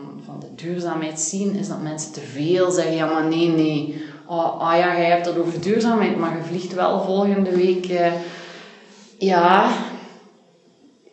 duurzaamheid 0.56 1.20
zien, 1.20 1.54
is 1.54 1.68
dat 1.68 1.82
mensen 1.82 2.12
te 2.12 2.20
veel 2.20 2.70
zeggen, 2.70 2.94
ja 2.94 3.06
maar 3.06 3.28
nee, 3.28 3.48
nee, 3.48 4.04
oh, 4.26 4.60
ah 4.60 4.78
ja, 4.78 4.96
jij 4.96 5.10
hebt 5.10 5.26
het 5.26 5.38
over 5.38 5.60
duurzaamheid, 5.60 6.18
maar 6.18 6.36
je 6.36 6.42
vliegt 6.42 6.74
wel 6.74 7.04
volgende 7.04 7.50
week. 7.50 7.88
Uh, 7.88 8.12
ja, 9.18 9.72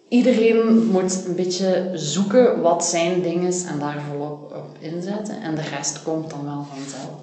iedereen 0.08 0.86
moet 0.92 1.26
een 1.28 1.36
beetje 1.36 1.92
zoeken 1.94 2.62
wat 2.62 2.86
zijn 2.86 3.22
ding 3.22 3.48
is 3.48 3.64
en 3.64 3.80
daar 3.80 4.02
volop 4.10 4.54
op 4.56 4.78
inzetten. 4.80 5.42
En 5.42 5.56
de 5.56 5.62
rest 5.62 6.04
komt 6.04 6.30
dan 6.30 6.44
wel 6.44 6.66
vanzelf. 6.76 7.20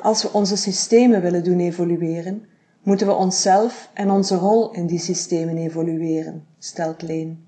Als 0.00 0.22
we 0.22 0.32
onze 0.32 0.56
systemen 0.56 1.20
willen 1.20 1.44
doen 1.44 1.60
evolueren, 1.60 2.46
moeten 2.82 3.06
we 3.06 3.12
onszelf 3.12 3.90
en 3.94 4.10
onze 4.10 4.34
rol 4.34 4.72
in 4.72 4.86
die 4.86 4.98
systemen 4.98 5.56
evolueren, 5.56 6.46
stelt 6.58 7.02
Leen. 7.02 7.44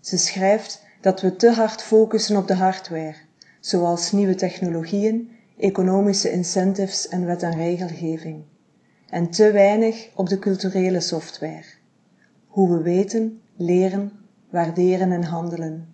Ze 0.00 0.18
schrijft 0.18 0.86
dat 1.00 1.20
we 1.20 1.36
te 1.36 1.50
hard 1.50 1.82
focussen 1.82 2.36
op 2.36 2.46
de 2.46 2.54
hardware, 2.54 3.14
zoals 3.60 4.12
nieuwe 4.12 4.34
technologieën, 4.34 5.30
economische 5.56 6.30
incentives 6.30 7.08
en 7.08 7.26
wet 7.26 7.42
en 7.42 7.56
regelgeving, 7.56 8.42
en 9.10 9.30
te 9.30 9.52
weinig 9.52 10.08
op 10.14 10.28
de 10.28 10.38
culturele 10.38 11.00
software, 11.00 11.64
hoe 12.46 12.76
we 12.76 12.82
weten, 12.82 13.40
leren, 13.56 14.12
waarderen 14.50 15.12
en 15.12 15.24
handelen. 15.24 15.88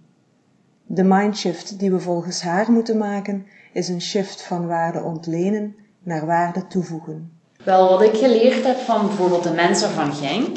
De 0.87 1.05
mindshift 1.05 1.79
die 1.79 1.91
we 1.91 2.01
volgens 2.01 2.43
haar 2.43 2.73
moeten 2.73 2.99
maken, 2.99 3.47
is 3.73 3.89
een 3.89 4.03
shift 4.03 4.43
van 4.43 4.67
waarde 4.67 5.03
ontlenen 5.03 5.77
naar 6.03 6.27
waarde 6.27 6.67
toevoegen. 6.67 7.33
Wel, 7.65 7.89
wat 7.89 8.03
ik 8.03 8.17
geleerd 8.17 8.65
heb 8.65 8.79
van 8.79 9.07
bijvoorbeeld 9.07 9.43
de 9.43 9.51
mensen 9.51 9.91
van 9.91 10.15
Genk, 10.15 10.57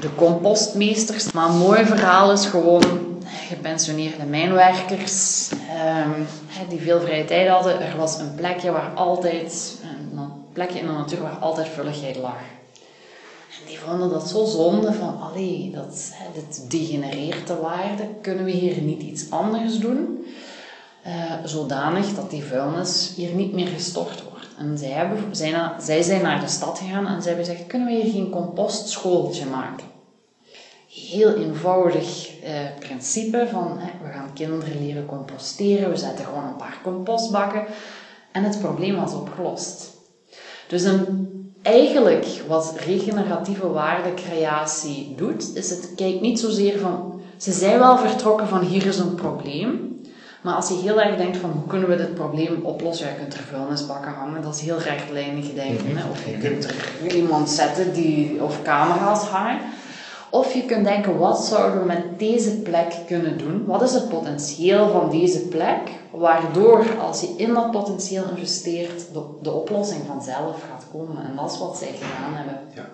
de 0.00 0.14
compostmeesters. 0.16 1.32
Maar 1.32 1.48
een 1.48 1.56
mooi 1.56 1.84
verhaal 1.84 2.32
is 2.32 2.46
gewoon 2.46 2.82
gepensioneerde 3.48 4.24
mijnwerkers 4.24 5.48
ehm, 5.68 6.10
die 6.68 6.80
veel 6.80 7.00
vrije 7.00 7.24
tijd 7.24 7.48
hadden. 7.48 7.80
Er 7.80 7.96
was 7.96 8.18
een 8.18 8.34
plekje 8.34 8.70
waar 8.70 8.90
altijd, 8.94 9.78
een 10.16 10.32
plekje 10.52 10.78
in 10.78 10.86
de 10.86 10.92
natuur 10.92 11.22
waar 11.22 11.38
altijd 11.40 11.68
vulligheid 11.68 12.16
lag. 12.16 12.40
En 13.60 13.66
die 13.68 13.78
vonden 13.78 14.10
dat 14.10 14.28
zo 14.28 14.44
zonde 14.44 14.92
van, 14.92 15.20
allee, 15.20 15.70
dat, 15.74 16.12
dit 16.34 16.70
degenereert 16.70 17.46
de 17.46 17.56
waarde, 17.56 18.08
kunnen 18.22 18.44
we 18.44 18.50
hier 18.50 18.80
niet 18.80 19.02
iets 19.02 19.30
anders 19.30 19.78
doen? 19.78 20.24
Uh, 21.06 21.12
zodanig 21.44 22.14
dat 22.14 22.30
die 22.30 22.44
vuilnis 22.44 23.12
hier 23.16 23.34
niet 23.34 23.52
meer 23.52 23.66
gestort 23.66 24.22
wordt. 24.22 24.35
En 24.58 24.78
zij, 24.78 24.88
hebben, 24.88 25.36
zijn, 25.36 25.80
zij 25.80 26.02
zijn 26.02 26.22
naar 26.22 26.40
de 26.40 26.48
stad 26.48 26.78
gegaan 26.78 27.06
en 27.06 27.22
zij 27.22 27.32
hebben 27.32 27.50
gezegd, 27.50 27.68
kunnen 27.68 27.88
we 27.88 27.94
hier 27.94 28.12
geen 28.12 28.30
compostschooltje 28.30 29.46
maken? 29.46 29.86
Heel 30.88 31.34
eenvoudig 31.34 32.40
eh, 32.40 32.52
principe 32.78 33.48
van, 33.50 33.78
we 34.02 34.08
gaan 34.08 34.32
kinderen 34.34 34.86
leren 34.86 35.06
composteren, 35.06 35.90
we 35.90 35.96
zetten 35.96 36.24
gewoon 36.24 36.44
een 36.44 36.56
paar 36.56 36.78
compostbakken 36.82 37.64
en 38.32 38.44
het 38.44 38.58
probleem 38.58 38.96
was 38.96 39.14
opgelost. 39.14 39.92
Dus 40.68 40.82
een, 40.82 41.34
eigenlijk 41.62 42.42
wat 42.46 42.74
regeneratieve 42.76 43.68
waardecreatie 43.68 45.14
doet, 45.16 45.54
is 45.54 45.70
het 45.70 45.92
kijkt 45.96 46.20
niet 46.20 46.40
zozeer 46.40 46.78
van, 46.78 47.20
ze 47.36 47.52
zijn 47.52 47.78
wel 47.78 47.98
vertrokken 47.98 48.48
van 48.48 48.60
hier 48.60 48.86
is 48.86 48.98
een 48.98 49.14
probleem, 49.14 49.85
maar 50.46 50.54
als 50.54 50.68
je 50.68 50.74
heel 50.74 51.00
erg 51.00 51.16
denkt 51.16 51.36
van 51.36 51.50
hoe 51.50 51.66
kunnen 51.66 51.88
we 51.88 51.96
dit 51.96 52.14
probleem 52.14 52.64
oplossen, 52.64 53.08
je 53.08 53.14
kunt 53.14 53.34
er 53.34 53.42
vuilnisbakken 53.42 54.12
hangen, 54.12 54.42
dat 54.42 54.54
is 54.54 54.60
heel 54.60 54.78
rechtlijnig 54.78 55.54
denken. 55.54 55.92
Mhm. 55.92 56.10
Of 56.10 56.26
je 56.26 56.38
kunt 56.38 56.64
er 56.64 57.14
iemand 57.14 57.50
zetten 57.50 57.92
die, 57.92 58.42
of 58.42 58.62
camera's 58.62 59.22
hangen. 59.22 59.60
Of 60.30 60.54
je 60.54 60.64
kunt 60.64 60.84
denken, 60.84 61.18
wat 61.18 61.44
zouden 61.44 61.80
we 61.80 61.86
met 61.86 62.18
deze 62.18 62.56
plek 62.56 62.94
kunnen 63.06 63.38
doen? 63.38 63.64
Wat 63.64 63.82
is 63.82 63.92
het 63.92 64.08
potentieel 64.08 64.88
van 64.88 65.10
deze 65.10 65.40
plek? 65.40 65.80
Waardoor, 66.10 66.84
als 67.00 67.20
je 67.20 67.34
in 67.36 67.54
dat 67.54 67.70
potentieel 67.70 68.24
investeert, 68.36 69.12
de, 69.12 69.22
de 69.42 69.52
oplossing 69.52 70.02
vanzelf 70.06 70.62
gaat 70.70 70.86
komen. 70.92 71.24
En 71.24 71.36
dat 71.36 71.52
is 71.52 71.58
wat 71.58 71.76
zij 71.76 71.92
gedaan 71.92 72.34
hebben. 72.34 72.58
Ja. 72.74 72.84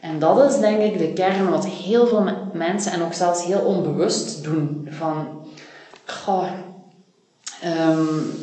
En 0.00 0.18
dat 0.18 0.50
is 0.50 0.58
denk 0.58 0.82
ik 0.82 0.98
de 0.98 1.12
kern 1.12 1.50
wat 1.50 1.66
heel 1.66 2.06
veel 2.06 2.24
mensen, 2.52 2.92
en 2.92 3.02
ook 3.02 3.12
zelfs 3.12 3.44
heel 3.44 3.60
onbewust 3.60 4.44
doen. 4.44 4.88
Van, 4.90 5.41
goh, 6.12 6.50
um, 7.64 8.34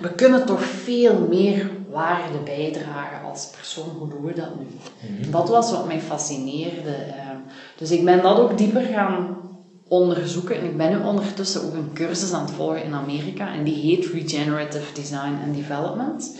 we 0.00 0.14
kunnen 0.14 0.46
toch 0.46 0.62
veel 0.62 1.26
meer 1.28 1.70
waarde 1.90 2.38
bijdragen 2.44 3.28
als 3.30 3.50
persoon. 3.56 3.88
Hoe 3.98 4.08
doen 4.08 4.24
we 4.24 4.32
dat 4.32 4.58
nu? 4.58 4.66
Mhm. 5.10 5.30
Dat 5.30 5.48
was 5.48 5.70
wat 5.70 5.86
mij 5.86 6.00
fascineerde. 6.00 6.90
Ehm. 6.90 7.36
dus 7.76 7.90
ik 7.90 8.04
ben 8.04 8.22
dat 8.22 8.38
ook 8.38 8.58
dieper 8.58 8.82
gaan 8.82 9.36
onderzoeken. 9.88 10.56
En 10.56 10.64
ik 10.64 10.76
ben 10.76 10.90
nu 10.90 11.04
ondertussen 11.04 11.64
ook 11.64 11.72
een 11.72 11.92
cursus 11.94 12.32
aan 12.32 12.44
het 12.44 12.54
volgen 12.54 12.84
in 12.84 12.94
Amerika. 12.94 13.52
En 13.52 13.64
die 13.64 13.74
heet 13.74 14.06
Regenerative 14.06 14.92
Design 14.94 15.38
and 15.44 15.54
Development. 15.54 16.36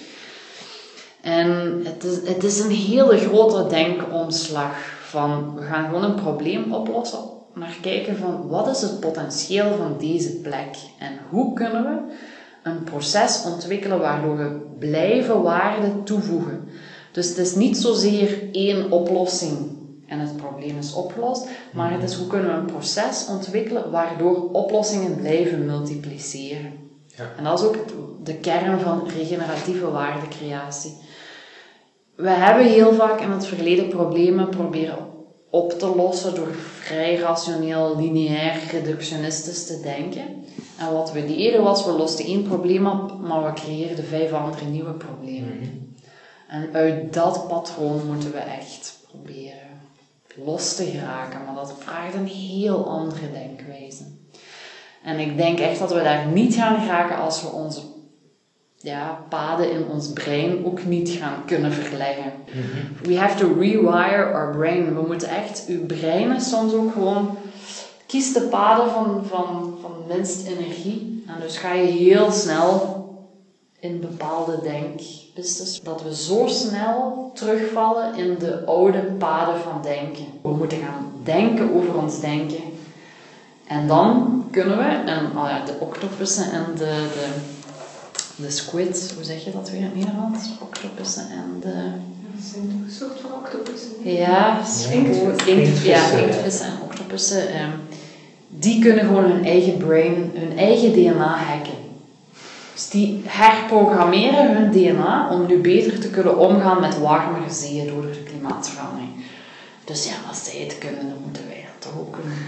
En 1.21 1.81
het 1.85 2.05
is, 2.05 2.29
het 2.29 2.45
is 2.45 2.59
een 2.59 2.71
hele 2.71 3.19
grote 3.19 3.67
denkomslag 3.69 4.73
van 5.03 5.55
we 5.55 5.63
gaan 5.63 5.85
gewoon 5.85 6.05
een 6.05 6.15
probleem 6.15 6.73
oplossen 6.73 7.38
naar 7.59 7.79
kijken 7.81 8.17
van 8.17 8.47
wat 8.49 8.69
is 8.69 8.81
het 8.81 9.01
potentieel 9.01 9.75
van 9.77 9.99
deze 9.99 10.41
plek 10.41 10.77
en 10.99 11.13
hoe 11.31 11.53
kunnen 11.53 11.85
we 11.85 12.15
een 12.63 12.85
proces 12.85 13.43
ontwikkelen 13.45 13.99
waardoor 13.99 14.37
we 14.37 14.61
blijven 14.79 15.43
waarde 15.43 16.03
toevoegen. 16.03 16.69
Dus 17.13 17.29
het 17.29 17.39
is 17.39 17.55
niet 17.55 17.77
zozeer 17.77 18.43
één 18.53 18.91
oplossing 18.91 19.77
en 20.07 20.19
het 20.19 20.37
probleem 20.37 20.79
is 20.79 20.93
opgelost, 20.93 21.49
maar 21.73 21.93
het 21.93 22.03
is 22.03 22.15
hoe 22.15 22.27
kunnen 22.27 22.51
we 22.51 22.57
een 22.57 22.67
proces 22.67 23.27
ontwikkelen 23.29 23.91
waardoor 23.91 24.51
oplossingen 24.53 25.17
blijven 25.17 25.67
multipliceren. 25.67 26.73
Ja. 27.07 27.25
En 27.37 27.45
dat 27.45 27.59
is 27.61 27.67
ook 27.67 27.77
de 28.25 28.35
kern 28.35 28.81
van 28.81 29.09
regeneratieve 29.09 29.91
waardecreatie. 29.91 30.97
We 32.15 32.31
hebben 32.31 32.67
heel 32.67 32.93
vaak 32.93 33.21
in 33.21 33.31
het 33.31 33.47
verleden 33.47 33.89
problemen 33.89 34.49
proberen 34.49 35.08
op 35.51 35.73
te 35.73 35.95
lossen 35.95 36.35
door 36.35 36.55
vrij 36.55 37.15
rationeel, 37.15 37.97
lineair, 37.97 38.61
reductionistisch 38.71 39.67
te 39.67 39.81
denken. 39.81 40.45
En 40.79 40.93
wat 40.93 41.13
we 41.13 41.27
deden 41.27 41.63
was, 41.63 41.85
we 41.85 41.91
losten 41.91 42.25
één 42.25 42.43
probleem 42.43 42.87
op, 42.87 43.21
maar 43.21 43.45
we 43.45 43.53
creëerden 43.53 44.05
vijf 44.05 44.33
andere 44.33 44.65
nieuwe 44.65 44.93
problemen. 44.93 45.59
Mhm. 45.59 45.69
En 46.49 46.75
uit 46.75 47.13
dat 47.13 47.49
patroon 47.49 48.07
moeten 48.07 48.33
we 48.33 48.39
echt 48.39 48.99
proberen 49.09 49.69
los 50.45 50.75
te 50.75 50.85
geraken, 50.85 51.45
maar 51.45 51.55
dat 51.55 51.75
vraagt 51.79 52.15
een 52.15 52.27
heel 52.27 52.89
andere 52.89 53.31
denkwijze. 53.33 54.03
En 55.03 55.19
ik 55.19 55.37
denk 55.37 55.59
echt 55.59 55.79
dat 55.79 55.93
we 55.93 56.03
daar 56.03 56.27
niet 56.27 56.55
gaan 56.55 56.81
geraken 56.81 57.17
als 57.17 57.43
we 57.43 57.49
onze 57.49 57.83
ja, 58.89 59.25
paden 59.29 59.71
in 59.71 59.89
ons 59.89 60.13
brein 60.13 60.65
ook 60.65 60.85
niet 60.85 61.09
gaan 61.09 61.45
kunnen 61.47 61.73
verleggen. 61.73 62.33
We 63.03 63.19
have 63.19 63.39
to 63.39 63.55
rewire 63.59 64.33
our 64.33 64.51
brain. 64.57 64.95
We 64.95 65.07
moeten 65.07 65.29
echt, 65.29 65.65
uw 65.69 65.87
brein 65.87 66.33
is 66.33 66.49
soms 66.49 66.73
ook 66.73 66.93
gewoon, 66.93 67.37
kies 68.07 68.33
de 68.33 68.41
paden 68.41 68.91
van, 68.91 69.25
van, 69.27 69.77
van 69.81 69.93
minst 70.09 70.47
energie. 70.47 71.25
En 71.27 71.35
dus 71.41 71.57
ga 71.57 71.73
je 71.73 71.87
heel 71.87 72.31
snel 72.31 72.97
in 73.81 74.01
bepaalde 74.01 74.61
denkpistes, 74.63 75.81
dat 75.83 76.03
we 76.03 76.15
zo 76.15 76.47
snel 76.47 77.31
terugvallen 77.35 78.15
in 78.15 78.37
de 78.39 78.65
oude 78.65 79.03
paden 79.03 79.61
van 79.61 79.83
denken. 79.83 80.25
We 80.43 80.51
moeten 80.51 80.79
gaan 80.79 81.13
denken 81.25 81.75
over 81.75 81.99
ons 81.99 82.21
denken. 82.21 82.63
En 83.67 83.87
dan 83.87 84.45
kunnen 84.51 84.79
we, 84.79 84.85
en 84.85 85.27
oh 85.27 85.49
ja, 85.49 85.65
de 85.65 85.77
octopussen 85.81 86.53
en 86.53 86.65
de, 86.75 87.07
de, 87.13 87.27
de 88.43 88.51
squid, 88.51 89.13
hoe 89.15 89.25
zeg 89.25 89.45
je 89.45 89.51
dat 89.51 89.71
weer 89.71 89.81
in 89.81 89.85
het 89.85 89.95
Nederlands? 89.95 90.49
Octopussen 90.61 91.23
en 91.31 91.61
de... 91.61 91.75
Dat 92.35 92.47
zijn 92.53 92.63
toch 92.71 92.81
een 92.87 92.91
soort 92.91 93.21
van 93.21 93.33
octopussen? 93.33 93.91
Ja, 94.03 94.59
Inktvissen. 94.91 95.47
inkt, 95.47 95.83
ja, 95.83 96.11
inktvissen 96.11 96.67
en 96.67 96.73
octopussen. 96.85 97.49
ehm, 97.53 97.71
die 98.49 98.81
kunnen 98.81 99.05
gewoon 99.05 99.25
hun 99.25 99.45
eigen 99.45 99.77
brain, 99.77 100.31
hun 100.35 100.59
eigen 100.59 100.93
DNA 100.93 101.37
hacken. 101.37 101.77
Dus 102.75 102.89
die 102.89 103.23
herprogrammeren 103.27 104.57
hun 104.57 104.71
DNA 104.71 105.29
om 105.31 105.47
nu 105.47 105.59
beter 105.61 106.01
te 106.01 106.11
kunnen 106.11 106.39
omgaan 106.39 106.81
met 106.81 106.99
warmere 106.99 107.51
zeeën 107.51 107.87
door 107.87 108.03
de 108.03 108.23
klimaatverandering. 108.23 109.11
Dus 109.85 110.05
ja, 110.07 110.15
als 110.29 110.45
zij 110.45 110.61
het 110.61 110.79
kunnen, 110.79 111.09
dan 111.09 111.19
moeten 111.25 111.43
wij 111.49 111.65
dat 111.73 111.91
toch 111.91 112.01
ook 112.01 112.13
kunnen. 112.13 112.39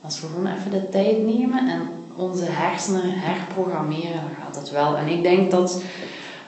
Als 0.00 0.20
we 0.20 0.26
gewoon 0.26 0.46
even 0.46 0.70
de 0.70 0.88
tijd 0.88 1.24
nemen 1.26 1.68
en 1.68 1.80
onze 2.18 2.44
hersenen 2.48 3.10
herprogrammeren, 3.14 4.12
dan 4.12 4.36
gaat 4.42 4.56
het 4.56 4.70
wel. 4.70 4.96
En 4.96 5.08
ik 5.08 5.22
denk 5.22 5.50
dat 5.50 5.82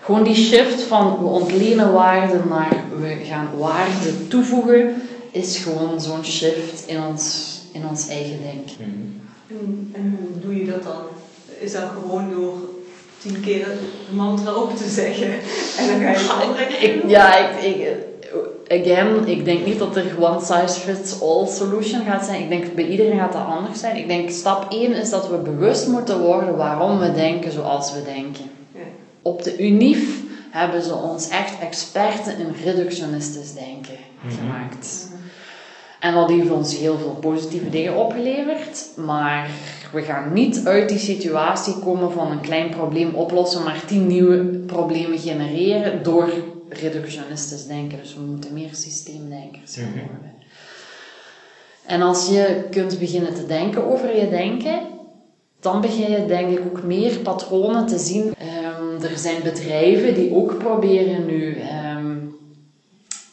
gewoon 0.01 0.25
die 0.25 0.35
shift 0.35 0.83
van 0.83 1.19
we 1.19 1.25
ontlenen 1.25 1.93
waarde 1.93 2.41
naar 2.49 2.85
we 3.01 3.17
gaan 3.25 3.49
waarde 3.59 4.27
toevoegen, 4.29 5.03
is 5.31 5.57
gewoon 5.57 6.01
zo'n 6.01 6.25
shift 6.25 6.87
in 6.87 7.03
ons, 7.03 7.57
in 7.73 7.83
ons 7.89 8.09
eigen 8.09 8.39
denken. 8.43 9.21
En, 9.49 9.91
en 9.93 10.19
hoe 10.21 10.41
doe 10.41 10.57
je 10.57 10.71
dat 10.71 10.83
dan? 10.83 11.03
Is 11.59 11.73
dat 11.73 11.91
gewoon 11.95 12.31
door 12.31 12.59
tien 13.19 13.41
keer 13.41 13.67
een 13.71 14.17
mantra 14.17 14.55
op 14.55 14.77
te 14.77 14.89
zeggen 14.89 15.33
en 15.79 15.87
dan 15.87 16.01
ga 16.01 16.11
je 16.11 16.17
het 16.17 16.31
andere 16.43 16.67
keer 16.67 16.83
Ik, 16.83 17.09
ja, 17.09 17.37
ik, 17.37 17.63
ik, 17.63 17.97
again, 18.71 19.29
ik 19.29 19.45
denk 19.45 19.67
niet 19.67 19.79
dat 19.79 19.97
er 19.97 20.17
one 20.19 20.41
size 20.41 20.81
fits 20.81 21.21
all 21.23 21.47
solution 21.47 22.05
gaat 22.05 22.25
zijn. 22.25 22.43
Ik 22.43 22.49
denk 22.49 22.75
bij 22.75 22.87
iedereen 22.87 23.19
gaat 23.19 23.33
dat 23.33 23.47
anders 23.47 23.81
zijn. 23.81 23.97
Ik 23.97 24.09
denk 24.09 24.31
stap 24.31 24.73
1 24.73 24.93
is 24.93 25.11
dat 25.11 25.29
we 25.29 25.37
bewust 25.37 25.89
moeten 25.89 26.21
worden 26.21 26.57
waarom 26.57 26.99
we 26.99 27.13
denken 27.13 27.53
zoals 27.53 27.93
we 27.93 28.03
denken. 28.05 28.51
Ja. 28.73 28.81
Op 29.23 29.43
de 29.43 29.59
UNIF 29.59 30.21
hebben 30.51 30.83
ze 30.83 30.95
ons 30.95 31.29
echt 31.29 31.59
experten 31.61 32.39
in 32.39 32.55
reductionistisch 32.65 33.55
denken 33.55 33.97
gemaakt. 34.29 35.09
En 36.01 36.15
dat 36.15 36.31
heeft 36.31 36.51
ons 36.51 36.77
heel 36.77 36.99
veel 36.99 37.17
positieve 37.21 37.71
dingen 37.71 37.97
opgeleverd, 37.97 38.89
maar 38.97 39.51
we 39.93 40.03
gaan 40.03 40.33
niet 40.33 40.61
uit 40.65 40.89
die 40.89 40.99
situatie 40.99 41.79
komen 41.79 42.13
van 42.13 42.31
een 42.31 42.41
klein 42.41 42.71
probleem 42.71 43.15
oplossen, 43.15 43.63
maar 43.63 43.85
tien 43.87 44.07
nieuwe 44.07 44.45
problemen 44.67 45.19
genereren 45.19 46.03
door 46.03 46.29
reductionistisch 46.71 47.67
denken. 47.67 47.99
Dus 47.99 48.15
we 48.15 48.21
moeten 48.21 48.53
meer 48.53 48.75
systeemdenkers 48.75 49.75
gaan 49.77 49.85
Mhm. 49.89 49.99
worden. 49.99 50.33
En 51.87 52.03
als 52.03 52.29
je 52.29 52.65
kunt 52.71 52.99
beginnen 52.99 53.35
te 53.35 53.47
denken 53.47 53.85
over 53.93 54.17
je 54.17 54.29
denken, 54.29 54.81
dan 55.61 55.81
begin 55.81 56.11
je 56.11 56.27
denk 56.27 56.59
ik 56.59 56.65
ook 56.65 56.83
meer 56.83 57.19
patronen 57.19 57.87
te 57.87 57.99
zien. 57.99 58.35
Ehm, 58.39 59.03
er 59.05 59.19
zijn 59.19 59.43
bedrijven 59.43 60.15
die 60.15 60.35
ook 60.35 60.59
proberen 60.59 61.27
nu 61.27 61.55
ehm, 61.61 62.17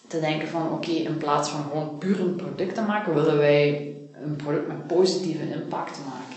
te 0.07 0.19
denken 0.19 0.47
van 0.47 0.71
oké, 0.71 0.91
in 0.91 1.17
plaats 1.17 1.49
van 1.49 1.63
gewoon 1.63 1.97
puur 1.97 2.19
een 2.19 2.35
product 2.35 2.75
te 2.75 2.81
maken, 2.81 3.13
willen 3.13 3.37
wij 3.37 3.91
een 4.23 4.35
product 4.35 4.67
met 4.67 4.87
positieve 4.87 5.43
impact 5.53 5.97
maken. 6.05 6.35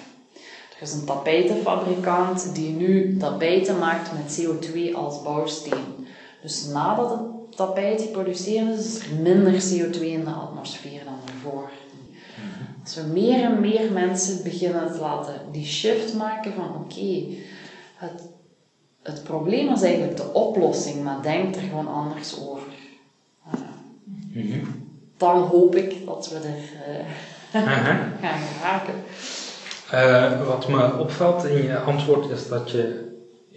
Er 0.76 0.86
is 0.86 0.92
een 0.92 1.04
tapijtenfabrikant 1.04 2.54
die 2.54 2.70
nu 2.70 3.16
tapijten 3.16 3.78
maakt 3.78 4.10
met 4.12 4.40
CO2 4.40 4.94
als 4.94 5.22
bouwsteen. 5.22 6.06
Dus 6.42 6.66
nadat 6.66 7.10
het 7.10 7.56
tapijt 7.56 8.02
geproduceerd 8.02 8.78
is, 8.78 8.86
is 8.86 9.06
er 9.06 9.14
minder 9.14 9.52
CO2 9.52 10.00
in 10.00 10.24
de 10.24 10.30
atmosfeer 10.30 11.04
dan 11.04 11.18
ervoor. 11.34 11.70
Als 12.82 12.94
we 12.94 13.02
meer 13.02 13.44
en 13.44 13.60
meer 13.60 13.92
mensen 13.92 14.42
beginnen 14.42 14.92
te 14.92 14.98
laten 15.00 15.34
die 15.52 15.66
shift 15.66 16.14
maken 16.14 16.52
van 16.52 16.74
oké, 16.74 17.24
het, 17.94 18.28
het 19.02 19.22
probleem 19.22 19.72
is 19.72 19.82
eigenlijk 19.82 20.16
de 20.16 20.32
oplossing, 20.32 21.04
maar 21.04 21.22
denk 21.22 21.54
er 21.54 21.62
gewoon 21.62 21.88
anders 21.88 22.40
over. 22.40 22.72
Uh, 24.34 24.64
dan 25.16 25.38
hoop 25.38 25.74
ik 25.74 26.06
dat 26.06 26.28
we 26.28 26.36
er 26.36 26.94
uh, 27.52 27.64
Aha. 27.64 28.12
gaan 28.22 28.38
geraken. 28.38 28.94
Uh, 29.94 30.46
wat 30.46 30.68
me 30.68 30.98
opvalt 30.98 31.44
in 31.44 31.62
je 31.62 31.78
antwoord 31.78 32.30
is 32.30 32.48
dat 32.48 32.70
je 32.70 33.09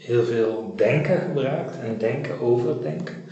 heel 0.04 0.24
veel 0.24 0.74
denken 0.76 1.20
gebruikt 1.22 1.80
en 1.80 1.98
denken 1.98 2.40
over 2.40 2.82
denken. 2.82 3.24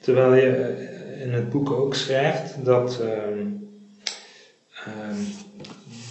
Terwijl 0.00 0.34
je 0.34 0.76
uh, 0.78 1.22
in 1.26 1.32
het 1.32 1.50
boek 1.50 1.70
ook 1.70 1.94
schrijft 1.94 2.64
dat 2.64 3.00
uh, 3.02 3.08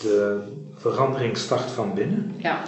de 0.01 0.39
verandering 0.75 1.37
start 1.37 1.71
van 1.71 1.93
binnen. 1.93 2.33
Ja. 2.37 2.61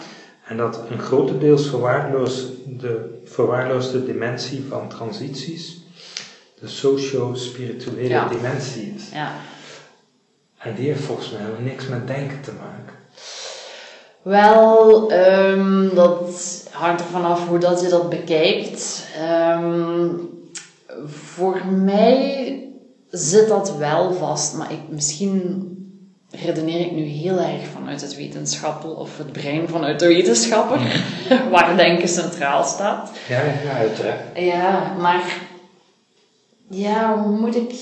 En 0.46 0.58
dat 0.58 0.82
een 0.90 1.00
grotendeels 1.00 1.68
verwaarloosde, 1.70 3.10
verwaarloosde 3.26 4.06
dimensie 4.06 4.64
van 4.70 4.88
transities 4.90 5.82
de 6.60 6.68
socio-spirituele 6.68 8.08
Ja. 8.10 8.28
dimensie 8.28 8.94
is. 8.96 9.10
Ja. 9.14 9.32
En 10.58 10.76
die 10.76 10.88
heeft 10.88 11.04
volgens 11.04 11.32
mij 11.32 11.40
helemaal 11.40 11.62
niks 11.62 11.88
met 11.88 12.08
denken 12.08 12.42
te 12.42 12.52
maken. 12.52 12.96
Wel, 14.22 15.12
um, 15.14 15.96
dat 15.96 16.59
hangt 16.80 17.02
er 17.02 17.08
vanaf 17.08 17.48
hoe 17.48 17.58
dat 17.58 17.82
je 17.82 17.88
dat 17.88 18.10
bekijkt. 18.10 19.08
Um, 19.62 20.30
voor 21.06 21.66
mij 21.66 22.64
zit 23.10 23.48
dat 23.48 23.78
wel 23.78 24.14
vast, 24.14 24.56
maar 24.56 24.72
ik, 24.72 24.80
misschien 24.90 25.68
redeneer 26.32 26.80
ik 26.80 26.92
nu 26.92 27.04
heel 27.04 27.40
erg 27.40 27.68
vanuit 27.74 28.02
het 28.02 28.16
wetenschap 28.16 28.84
of 28.84 29.18
het 29.18 29.32
brein 29.32 29.68
vanuit 29.68 30.00
de 30.00 30.08
wetenschapper, 30.08 30.80
waar 31.52 31.78
denken 31.78 32.08
centraal 32.08 32.64
staat. 32.64 33.12
Ja, 33.28 33.42
ja, 33.64 33.72
uiteraard. 33.72 34.38
Ja, 34.38 34.96
maar 35.00 35.24
ja, 36.70 37.24
hoe 37.24 37.40
moet 37.40 37.56
ik, 37.56 37.74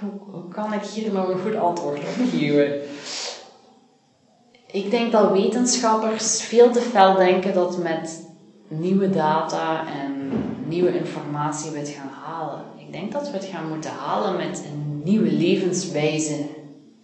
hoe, 0.00 0.10
hoe 0.30 0.48
kan 0.48 0.72
ik 0.72 0.82
hier 0.82 1.12
nou 1.12 1.32
een 1.32 1.40
goed 1.40 1.56
antwoord 1.56 1.98
op 1.98 2.28
geven? 2.30 2.80
Ik 4.66 4.90
denk 4.90 5.12
dat 5.12 5.30
wetenschappers 5.30 6.42
veel 6.42 6.70
te 6.70 6.80
fel 6.80 7.14
denken 7.14 7.54
dat 7.54 7.78
met 7.78 8.30
nieuwe 8.78 9.10
data 9.10 9.86
en 9.86 10.30
nieuwe 10.66 10.98
informatie 10.98 11.76
het 11.76 11.88
gaan 11.88 12.10
halen. 12.24 12.64
Ik 12.78 12.92
denk 12.92 13.12
dat 13.12 13.30
we 13.30 13.36
het 13.36 13.44
gaan 13.44 13.68
moeten 13.68 13.90
halen 13.90 14.36
met 14.36 14.64
een 14.72 15.00
nieuwe 15.04 15.32
levenswijze 15.32 16.46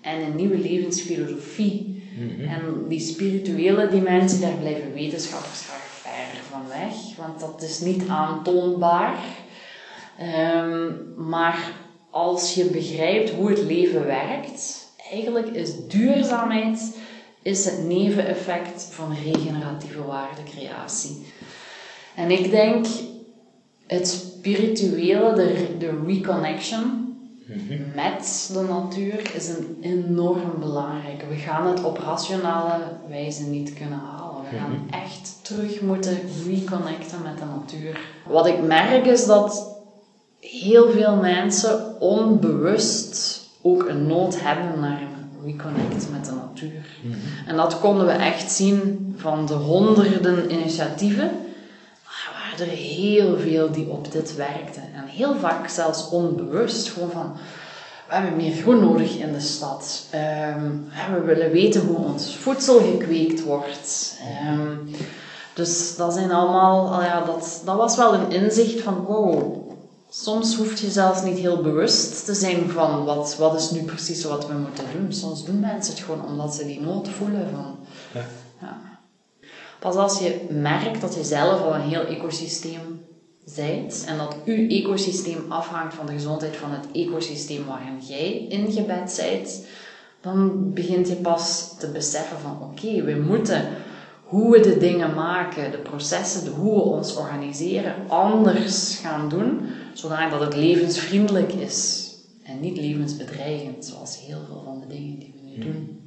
en 0.00 0.20
een 0.20 0.36
nieuwe 0.36 0.58
levensfilosofie. 0.58 2.02
Mhm. 2.18 2.48
En 2.48 2.88
die 2.88 3.00
spirituele 3.00 3.88
dimensie, 3.88 4.40
daar 4.40 4.56
blijven 4.60 4.92
wetenschappers 4.92 5.64
graag 5.66 5.78
ver 5.78 6.42
van 6.50 6.60
weg, 6.68 7.16
want 7.16 7.40
dat 7.40 7.62
is 7.62 7.80
niet 7.80 8.08
aantoonbaar. 8.08 9.18
Um, 10.56 11.14
maar 11.16 11.72
als 12.10 12.54
je 12.54 12.64
begrijpt 12.64 13.30
hoe 13.30 13.50
het 13.50 13.62
leven 13.62 14.06
werkt, 14.06 14.86
eigenlijk 15.10 15.46
is 15.46 15.86
duurzaamheid 15.88 16.96
is 17.42 17.64
het 17.64 17.84
neveneffect 17.84 18.88
van 18.90 19.14
regeneratieve 19.24 20.04
waardecreatie. 20.04 21.26
En 22.18 22.30
ik 22.30 22.50
denk 22.50 22.86
het 23.86 24.08
spirituele, 24.08 25.32
de, 25.34 25.76
de 25.78 26.02
reconnection 26.06 27.06
Mhm. 27.48 27.80
met 27.94 28.50
de 28.52 28.60
natuur 28.68 29.34
is 29.34 29.48
een 29.48 29.78
enorm 29.80 30.58
belangrijke. 30.60 31.26
We 31.26 31.34
gaan 31.36 31.66
het 31.66 31.84
op 31.84 31.98
rationale 31.98 32.74
wijze 33.08 33.42
niet 33.44 33.72
kunnen 33.74 33.98
halen. 33.98 34.42
We 34.50 34.56
gaan 34.58 34.70
Mhm. 34.70 35.02
echt 35.04 35.38
terug 35.42 35.80
moeten 35.80 36.18
reconnecten 36.46 37.22
met 37.22 37.38
de 37.38 37.44
natuur. 37.58 38.00
Wat 38.26 38.46
ik 38.46 38.62
merk 38.62 39.06
is 39.06 39.26
dat 39.26 39.76
heel 40.40 40.90
veel 40.90 41.16
mensen 41.16 42.00
onbewust 42.00 43.40
ook 43.62 43.88
een 43.88 44.06
nood 44.06 44.40
hebben 44.40 44.80
naar 44.80 45.00
een 45.02 45.44
reconnect 45.50 46.08
met 46.10 46.24
de 46.24 46.32
natuur. 46.32 46.86
Mhm. 47.02 47.16
En 47.46 47.56
dat 47.56 47.78
konden 47.80 48.06
we 48.06 48.12
echt 48.12 48.52
zien 48.52 49.12
van 49.16 49.46
de 49.46 49.54
honderden 49.54 50.52
initiatieven. 50.52 51.30
Er 52.60 52.66
heel 52.66 53.38
veel 53.38 53.70
die 53.72 53.88
op 53.88 54.12
dit 54.12 54.36
werkten. 54.36 54.82
En 54.82 55.04
heel 55.06 55.34
vaak 55.36 55.68
zelfs 55.68 56.08
onbewust. 56.08 56.88
Gewoon 56.88 57.10
van, 57.10 57.32
we 58.08 58.14
hebben 58.14 58.36
meer 58.36 58.52
groen 58.56 58.80
nodig 58.80 59.16
in 59.16 59.32
de 59.32 59.40
stad. 59.40 60.02
Ehm, 60.10 60.70
we 61.12 61.20
willen 61.24 61.50
weten 61.50 61.80
hoe 61.80 61.96
ons 61.96 62.36
voedsel 62.36 62.78
gekweekt 62.80 63.42
wordt. 63.42 64.16
Ehm, 64.20 64.76
Dus 65.54 65.96
dat 65.96 66.14
zijn 66.14 66.32
allemaal, 66.32 66.92
al 66.92 67.02
ja, 67.02 67.24
dat, 67.24 67.62
dat 67.64 67.76
was 67.76 67.96
wel 67.96 68.14
een 68.14 68.30
inzicht 68.30 68.80
van 68.82 69.04
wow, 69.04 69.56
soms 70.10 70.56
hoef 70.56 70.80
je 70.80 70.90
zelfs 70.90 71.22
niet 71.22 71.38
heel 71.38 71.60
bewust 71.62 72.24
te 72.24 72.34
zijn 72.34 72.70
van 72.70 73.04
wat, 73.04 73.36
wat 73.38 73.60
is 73.60 73.70
nu 73.70 73.82
precies 73.82 74.24
wat 74.24 74.46
we 74.46 74.52
moeten 74.54 74.84
doen. 74.96 75.12
Soms 75.12 75.44
doen 75.44 75.60
mensen 75.60 75.94
het 75.94 76.02
gewoon 76.02 76.26
omdat 76.26 76.54
ze 76.54 76.66
die 76.66 76.80
nood 76.80 77.08
voelen 77.08 77.48
van... 77.54 77.76
Ja. 78.14 78.24
ja. 78.60 78.97
Pas 79.80 79.96
als 79.96 80.18
je 80.18 80.46
merkt 80.50 81.00
dat 81.00 81.14
je 81.14 81.24
zelf 81.24 81.60
al 81.60 81.74
een 81.74 81.88
heel 81.88 82.06
ecosysteem 82.06 83.00
zijt 83.44 84.04
en 84.08 84.18
dat 84.18 84.36
uw 84.44 84.68
ecosysteem 84.68 85.44
afhangt 85.48 85.94
van 85.94 86.06
de 86.06 86.12
gezondheid 86.12 86.56
van 86.56 86.70
het 86.70 86.86
ecosysteem 86.92 87.66
waarin 87.66 88.00
jij 88.00 88.46
ingebed 88.48 89.10
zijt, 89.10 89.66
dan 90.20 90.70
begint 90.74 91.08
je 91.08 91.16
pas 91.16 91.74
te 91.78 91.90
beseffen 91.90 92.38
van 92.38 92.62
oké, 92.62 93.02
we 93.02 93.24
moeten 93.26 93.68
hoe 94.22 94.52
we 94.52 94.60
de 94.60 94.78
dingen 94.78 95.14
maken, 95.14 95.70
de 95.70 95.78
processen, 95.78 96.44
de, 96.44 96.50
hoe 96.50 96.74
we 96.74 96.80
ons 96.80 97.16
organiseren, 97.16 98.08
anders 98.08 98.98
gaan 99.02 99.28
doen, 99.28 99.60
zodat 99.92 100.40
het 100.40 100.54
levensvriendelijk 100.56 101.52
is 101.52 102.08
en 102.42 102.60
niet 102.60 102.76
levensbedreigend, 102.76 103.84
zoals 103.84 104.18
heel 104.26 104.40
veel 104.46 104.62
van 104.64 104.80
de 104.80 104.86
dingen 104.86 105.18
die 105.18 105.34
we 105.34 105.50
nu 105.50 105.58
doen. 105.58 105.97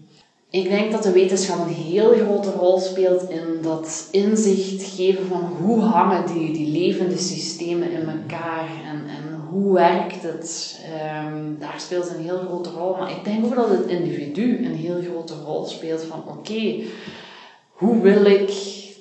Ik 0.51 0.69
denk 0.69 0.91
dat 0.91 1.03
de 1.03 1.11
wetenschap 1.11 1.59
een 1.59 1.73
heel 1.73 2.11
grote 2.11 2.51
rol 2.51 2.79
speelt 2.79 3.29
in 3.29 3.59
dat 3.61 4.07
inzicht 4.11 4.83
geven 4.83 5.25
van 5.25 5.41
hoe 5.61 5.81
hangen 5.81 6.25
die, 6.25 6.53
die 6.53 6.71
levende 6.71 7.17
systemen 7.17 7.91
in 7.91 8.09
elkaar 8.09 8.67
en, 8.85 9.07
en 9.07 9.39
hoe 9.49 9.73
werkt 9.73 10.23
het. 10.23 10.79
Um, 11.25 11.55
daar 11.59 11.79
speelt 11.79 12.09
een 12.09 12.23
heel 12.23 12.37
grote 12.37 12.69
rol. 12.69 12.95
Maar 12.97 13.11
ik 13.11 13.23
denk 13.23 13.45
ook 13.45 13.55
dat 13.55 13.69
het 13.69 13.85
individu 13.85 14.65
een 14.65 14.75
heel 14.75 15.01
grote 15.01 15.33
rol 15.33 15.65
speelt 15.65 16.03
van 16.03 16.23
oké, 16.27 16.83
hoe 17.71 18.01
wil 18.01 18.25
ik 18.25 18.51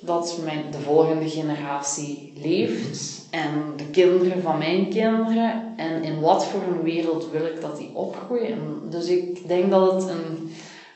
dat 0.00 0.40
mijn, 0.44 0.64
de 0.70 0.78
volgende 0.78 1.28
generatie 1.28 2.32
leeft 2.42 3.26
en 3.30 3.50
de 3.76 3.84
kinderen 3.84 4.42
van 4.42 4.58
mijn 4.58 4.88
kinderen 4.88 5.62
en 5.76 6.02
in 6.02 6.20
wat 6.20 6.46
voor 6.46 6.60
een 6.62 6.82
wereld 6.82 7.28
wil 7.32 7.46
ik 7.46 7.60
dat 7.60 7.76
die 7.76 7.90
opgroeien. 7.92 8.58
dus 8.90 9.06
ik 9.06 9.48
denk 9.48 9.70
dat 9.70 9.92
het 9.92 10.10
een, 10.10 10.50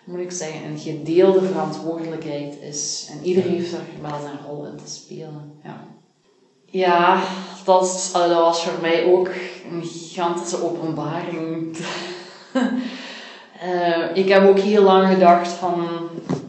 moet 0.05 0.21
ik 0.21 0.31
zeggen, 0.31 0.65
een 0.65 0.79
gedeelde 0.79 1.47
verantwoordelijkheid 1.47 2.59
is 2.61 3.09
en 3.11 3.27
iedereen 3.27 3.53
heeft 3.53 3.73
er 3.73 3.81
wel 4.03 4.21
zijn 4.21 4.39
rol 4.47 4.67
in 4.67 4.77
te 4.77 4.91
spelen. 4.91 5.53
Ja. 5.65 5.87
Ja, 6.71 7.23
dat, 7.65 8.11
dat 8.13 8.31
was 8.31 8.65
voor 8.65 8.81
mij 8.81 9.05
ook 9.05 9.29
een 9.71 9.85
gigantische 9.85 10.63
openbaring. 10.63 11.77
uh, 13.65 14.17
ik 14.23 14.29
heb 14.29 14.49
ook 14.49 14.59
heel 14.59 14.83
lang 14.83 15.09
gedacht 15.09 15.49
van 15.49 15.89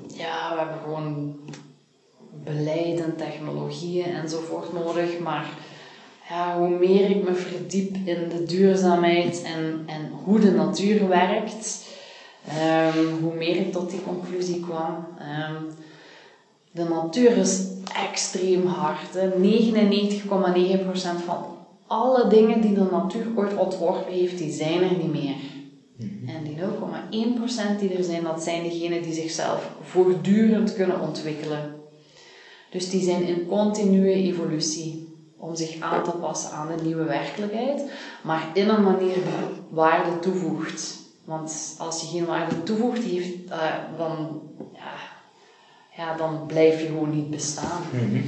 ja, 0.08 0.52
we 0.54 0.60
hebben 0.60 0.80
gewoon 0.84 1.36
beleid 2.44 3.00
en 3.00 3.16
technologieën 3.16 4.16
enzovoort 4.16 4.74
nodig. 4.74 5.20
Maar 5.20 5.50
ja, 6.30 6.58
hoe 6.58 6.70
meer 6.70 7.10
ik 7.10 7.24
me 7.24 7.34
verdiep 7.34 7.96
in 7.96 8.30
de 8.30 8.44
duurzaamheid 8.44 9.44
en, 9.44 9.84
en 9.86 10.12
hoe 10.24 10.40
de 10.40 10.52
natuur 10.52 11.08
werkt, 11.08 11.85
um, 12.50 13.24
hoe 13.24 13.34
meer 13.34 13.56
ik 13.56 13.72
tot 13.72 13.90
die 13.90 14.04
conclusie 14.04 14.60
kwam. 14.60 15.08
Um, 15.20 15.68
de 16.72 16.84
natuur 16.84 17.38
is 17.38 17.64
extreem 18.10 18.66
hard. 18.66 19.16
99,9% 19.16 19.20
van 21.26 21.58
alle 21.88 22.28
dingen 22.28 22.62
die 22.62 22.74
de 22.74 22.88
natuur 22.92 23.26
ooit 23.36 23.58
ontworpen 23.58 24.14
heeft, 24.14 24.38
die 24.38 24.52
zijn 24.52 24.84
er 24.84 24.98
niet 24.98 25.12
meer. 25.12 25.36
Mhm. 25.98 26.30
En 26.30 26.44
die 26.44 26.56
0,1% 26.56 27.80
die 27.80 27.94
er 27.94 28.04
zijn, 28.04 28.24
dat 28.24 28.44
zijn 28.44 28.64
degenen 28.64 29.02
die 29.02 29.14
zichzelf 29.14 29.72
voortdurend 29.82 30.74
kunnen 30.74 31.00
ontwikkelen. 31.00 31.76
Dus 32.70 32.90
die 32.90 33.04
zijn 33.04 33.24
in 33.24 33.48
continue 33.48 34.14
evolutie 34.14 35.14
om 35.38 35.56
zich 35.56 35.80
aan 35.80 36.04
te 36.04 36.12
passen 36.12 36.52
aan 36.52 36.68
de 36.78 36.84
nieuwe 36.84 37.04
werkelijkheid, 37.04 37.92
maar 38.24 38.50
in 38.54 38.70
een 38.70 38.84
manier 38.84 39.14
die 39.14 39.64
waarde 39.70 40.20
toevoegt. 40.20 41.05
Want 41.26 41.76
als 41.78 42.02
je 42.02 42.08
geen 42.08 42.26
waarde 42.26 42.64
toevoegt, 42.64 43.04
heeft, 43.04 43.50
uh, 43.50 43.74
dan, 43.98 44.42
ja, 44.74 44.94
ja, 45.96 46.18
dan 46.18 46.46
blijf 46.48 46.82
je 46.82 46.88
gewoon 46.88 47.16
niet 47.16 47.30
bestaan. 47.30 47.82
Mhm. 47.92 48.22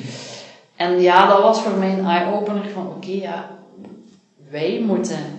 En 0.76 1.02
ja, 1.02 1.28
dat 1.28 1.42
was 1.42 1.62
voor 1.62 1.78
mij 1.78 1.94
een 1.94 2.06
eye-opener 2.06 2.70
van 2.70 2.88
oké, 2.88 3.12
ja, 3.12 3.60
wij 4.50 4.84
moeten 4.86 5.38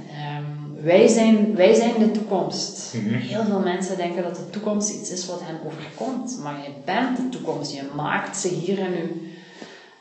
wij 0.82 1.08
zijn, 1.08 1.54
wij 1.54 1.74
zijn 1.74 1.98
de 1.98 2.10
toekomst. 2.10 2.94
Mhm. 2.94 3.14
Heel 3.14 3.44
veel 3.44 3.60
mensen 3.60 3.96
denken 3.96 4.22
dat 4.22 4.36
de 4.36 4.50
toekomst 4.50 4.90
iets 4.90 5.10
is 5.10 5.26
wat 5.26 5.40
hen 5.42 5.58
overkomt. 5.66 6.38
Maar 6.42 6.62
je 6.62 6.70
bent 6.84 7.16
de 7.16 7.28
toekomst. 7.28 7.72
Je 7.72 7.82
maakt 7.96 8.36
ze 8.36 8.48
hier 8.48 8.78
en 8.78 8.90
nu. 8.90 9.32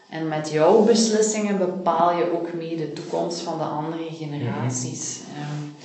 En 0.09 0.27
met 0.27 0.49
jouw 0.51 0.83
beslissingen 0.83 1.57
bepaal 1.57 2.17
je 2.17 2.31
ook 2.37 2.53
mee 2.53 2.77
de 2.77 2.93
toekomst 2.93 3.39
van 3.39 3.57
de 3.57 3.63
andere 3.63 4.07
generaties. 4.11 5.19
Ehm, 5.35 5.76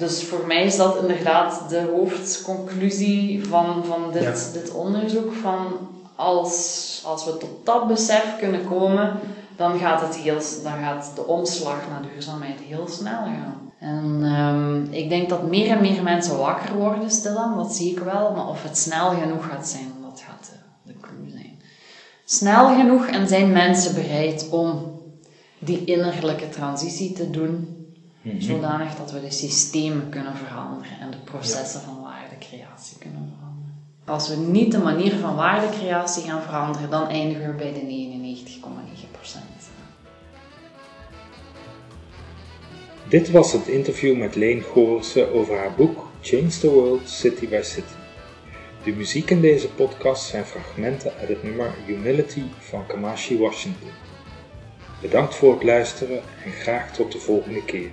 dus 0.00 0.24
voor 0.24 0.46
mij 0.46 0.64
is 0.64 0.76
dat 0.76 0.96
inderdaad 1.00 1.68
de 1.68 1.88
hoofdconclusie 1.94 3.46
van, 3.48 3.84
van 3.84 4.12
dit, 4.12 4.50
dit 4.52 4.70
onderzoek. 4.72 5.32
Van 5.32 5.66
als, 6.14 7.02
als 7.04 7.24
we 7.24 7.36
tot 7.36 7.66
dat 7.66 7.88
besef 7.88 8.36
kunnen 8.38 8.66
komen 8.66 9.18
dan 9.56 9.78
gaat, 9.78 10.00
het 10.00 10.16
heel, 10.16 10.38
dan 10.62 10.78
gaat 10.82 11.12
de 11.14 11.26
omslag 11.26 11.88
naar 11.88 12.02
duurzaamheid 12.12 12.60
heel 12.60 12.88
snel 12.88 13.22
gaan. 13.22 13.72
En 13.78 14.24
um, 14.24 14.86
ik 14.90 15.08
denk 15.08 15.28
dat 15.28 15.48
meer 15.48 15.70
en 15.70 15.80
meer 15.80 16.02
mensen 16.02 16.38
wakker 16.38 16.74
worden 16.74 17.10
stilaan, 17.10 17.56
dat 17.56 17.74
zie 17.74 17.90
ik 17.90 17.98
wel. 17.98 18.32
Maar 18.32 18.48
of 18.48 18.62
het 18.62 18.78
snel 18.78 19.10
genoeg 19.10 19.46
gaat 19.48 19.68
zijn, 19.68 19.92
dat 20.02 20.22
gaat 20.26 20.50
de, 20.50 20.92
de 20.92 20.98
clue 21.00 21.30
zijn. 21.30 21.58
Snel 22.24 22.76
genoeg 22.76 23.06
en 23.06 23.28
zijn 23.28 23.52
mensen 23.52 23.94
bereid 23.94 24.48
om 24.50 24.98
die 25.58 25.84
innerlijke 25.84 26.48
transitie 26.48 27.12
te 27.12 27.30
doen, 27.30 27.79
mm 28.22 28.40
zodanig 28.40 28.94
dat 28.94 29.12
we 29.12 29.20
de 29.20 29.30
systemen 29.30 30.08
kunnen 30.08 30.36
veranderen 30.36 31.00
en 31.00 31.10
de 31.10 31.16
processen 31.24 31.80
van 31.80 32.00
waardecreatie 32.00 32.98
kunnen 32.98 33.32
veranderen. 33.34 33.50
Als 34.04 34.28
we 34.28 34.36
niet 34.36 34.72
de 34.72 34.78
manier 34.78 35.12
van 35.12 35.36
waardecreatie 35.36 36.22
gaan 36.22 36.42
veranderen, 36.42 36.90
dan 36.90 37.08
eindigen 37.08 37.46
we 37.46 37.54
bij 37.54 37.72
de 37.72 37.80
99,9%. 37.80 39.70
Dit 43.08 43.30
was 43.30 43.52
het 43.52 43.66
interview 43.66 44.16
met 44.16 44.34
Leen 44.34 44.62
Goorse 44.62 45.32
over 45.32 45.58
haar 45.58 45.74
boek 45.74 46.08
Change 46.20 46.48
the 46.60 46.70
World 46.70 47.08
City 47.08 47.48
by 47.48 47.60
City. 47.62 47.94
De 48.84 48.92
muziek 48.92 49.30
in 49.30 49.40
deze 49.40 49.68
podcast 49.68 50.24
zijn 50.24 50.44
fragmenten 50.44 51.12
uit 51.20 51.28
het 51.28 51.42
nummer 51.42 51.74
Humility 51.86 52.42
van 52.58 52.86
Kamashi 52.86 53.38
Washington. 53.38 53.90
Bedankt 55.00 55.34
voor 55.34 55.52
het 55.52 55.62
luisteren 55.62 56.22
en 56.44 56.52
graag 56.52 56.92
tot 56.92 57.12
de 57.12 57.18
volgende 57.18 57.64
keer. 57.64 57.90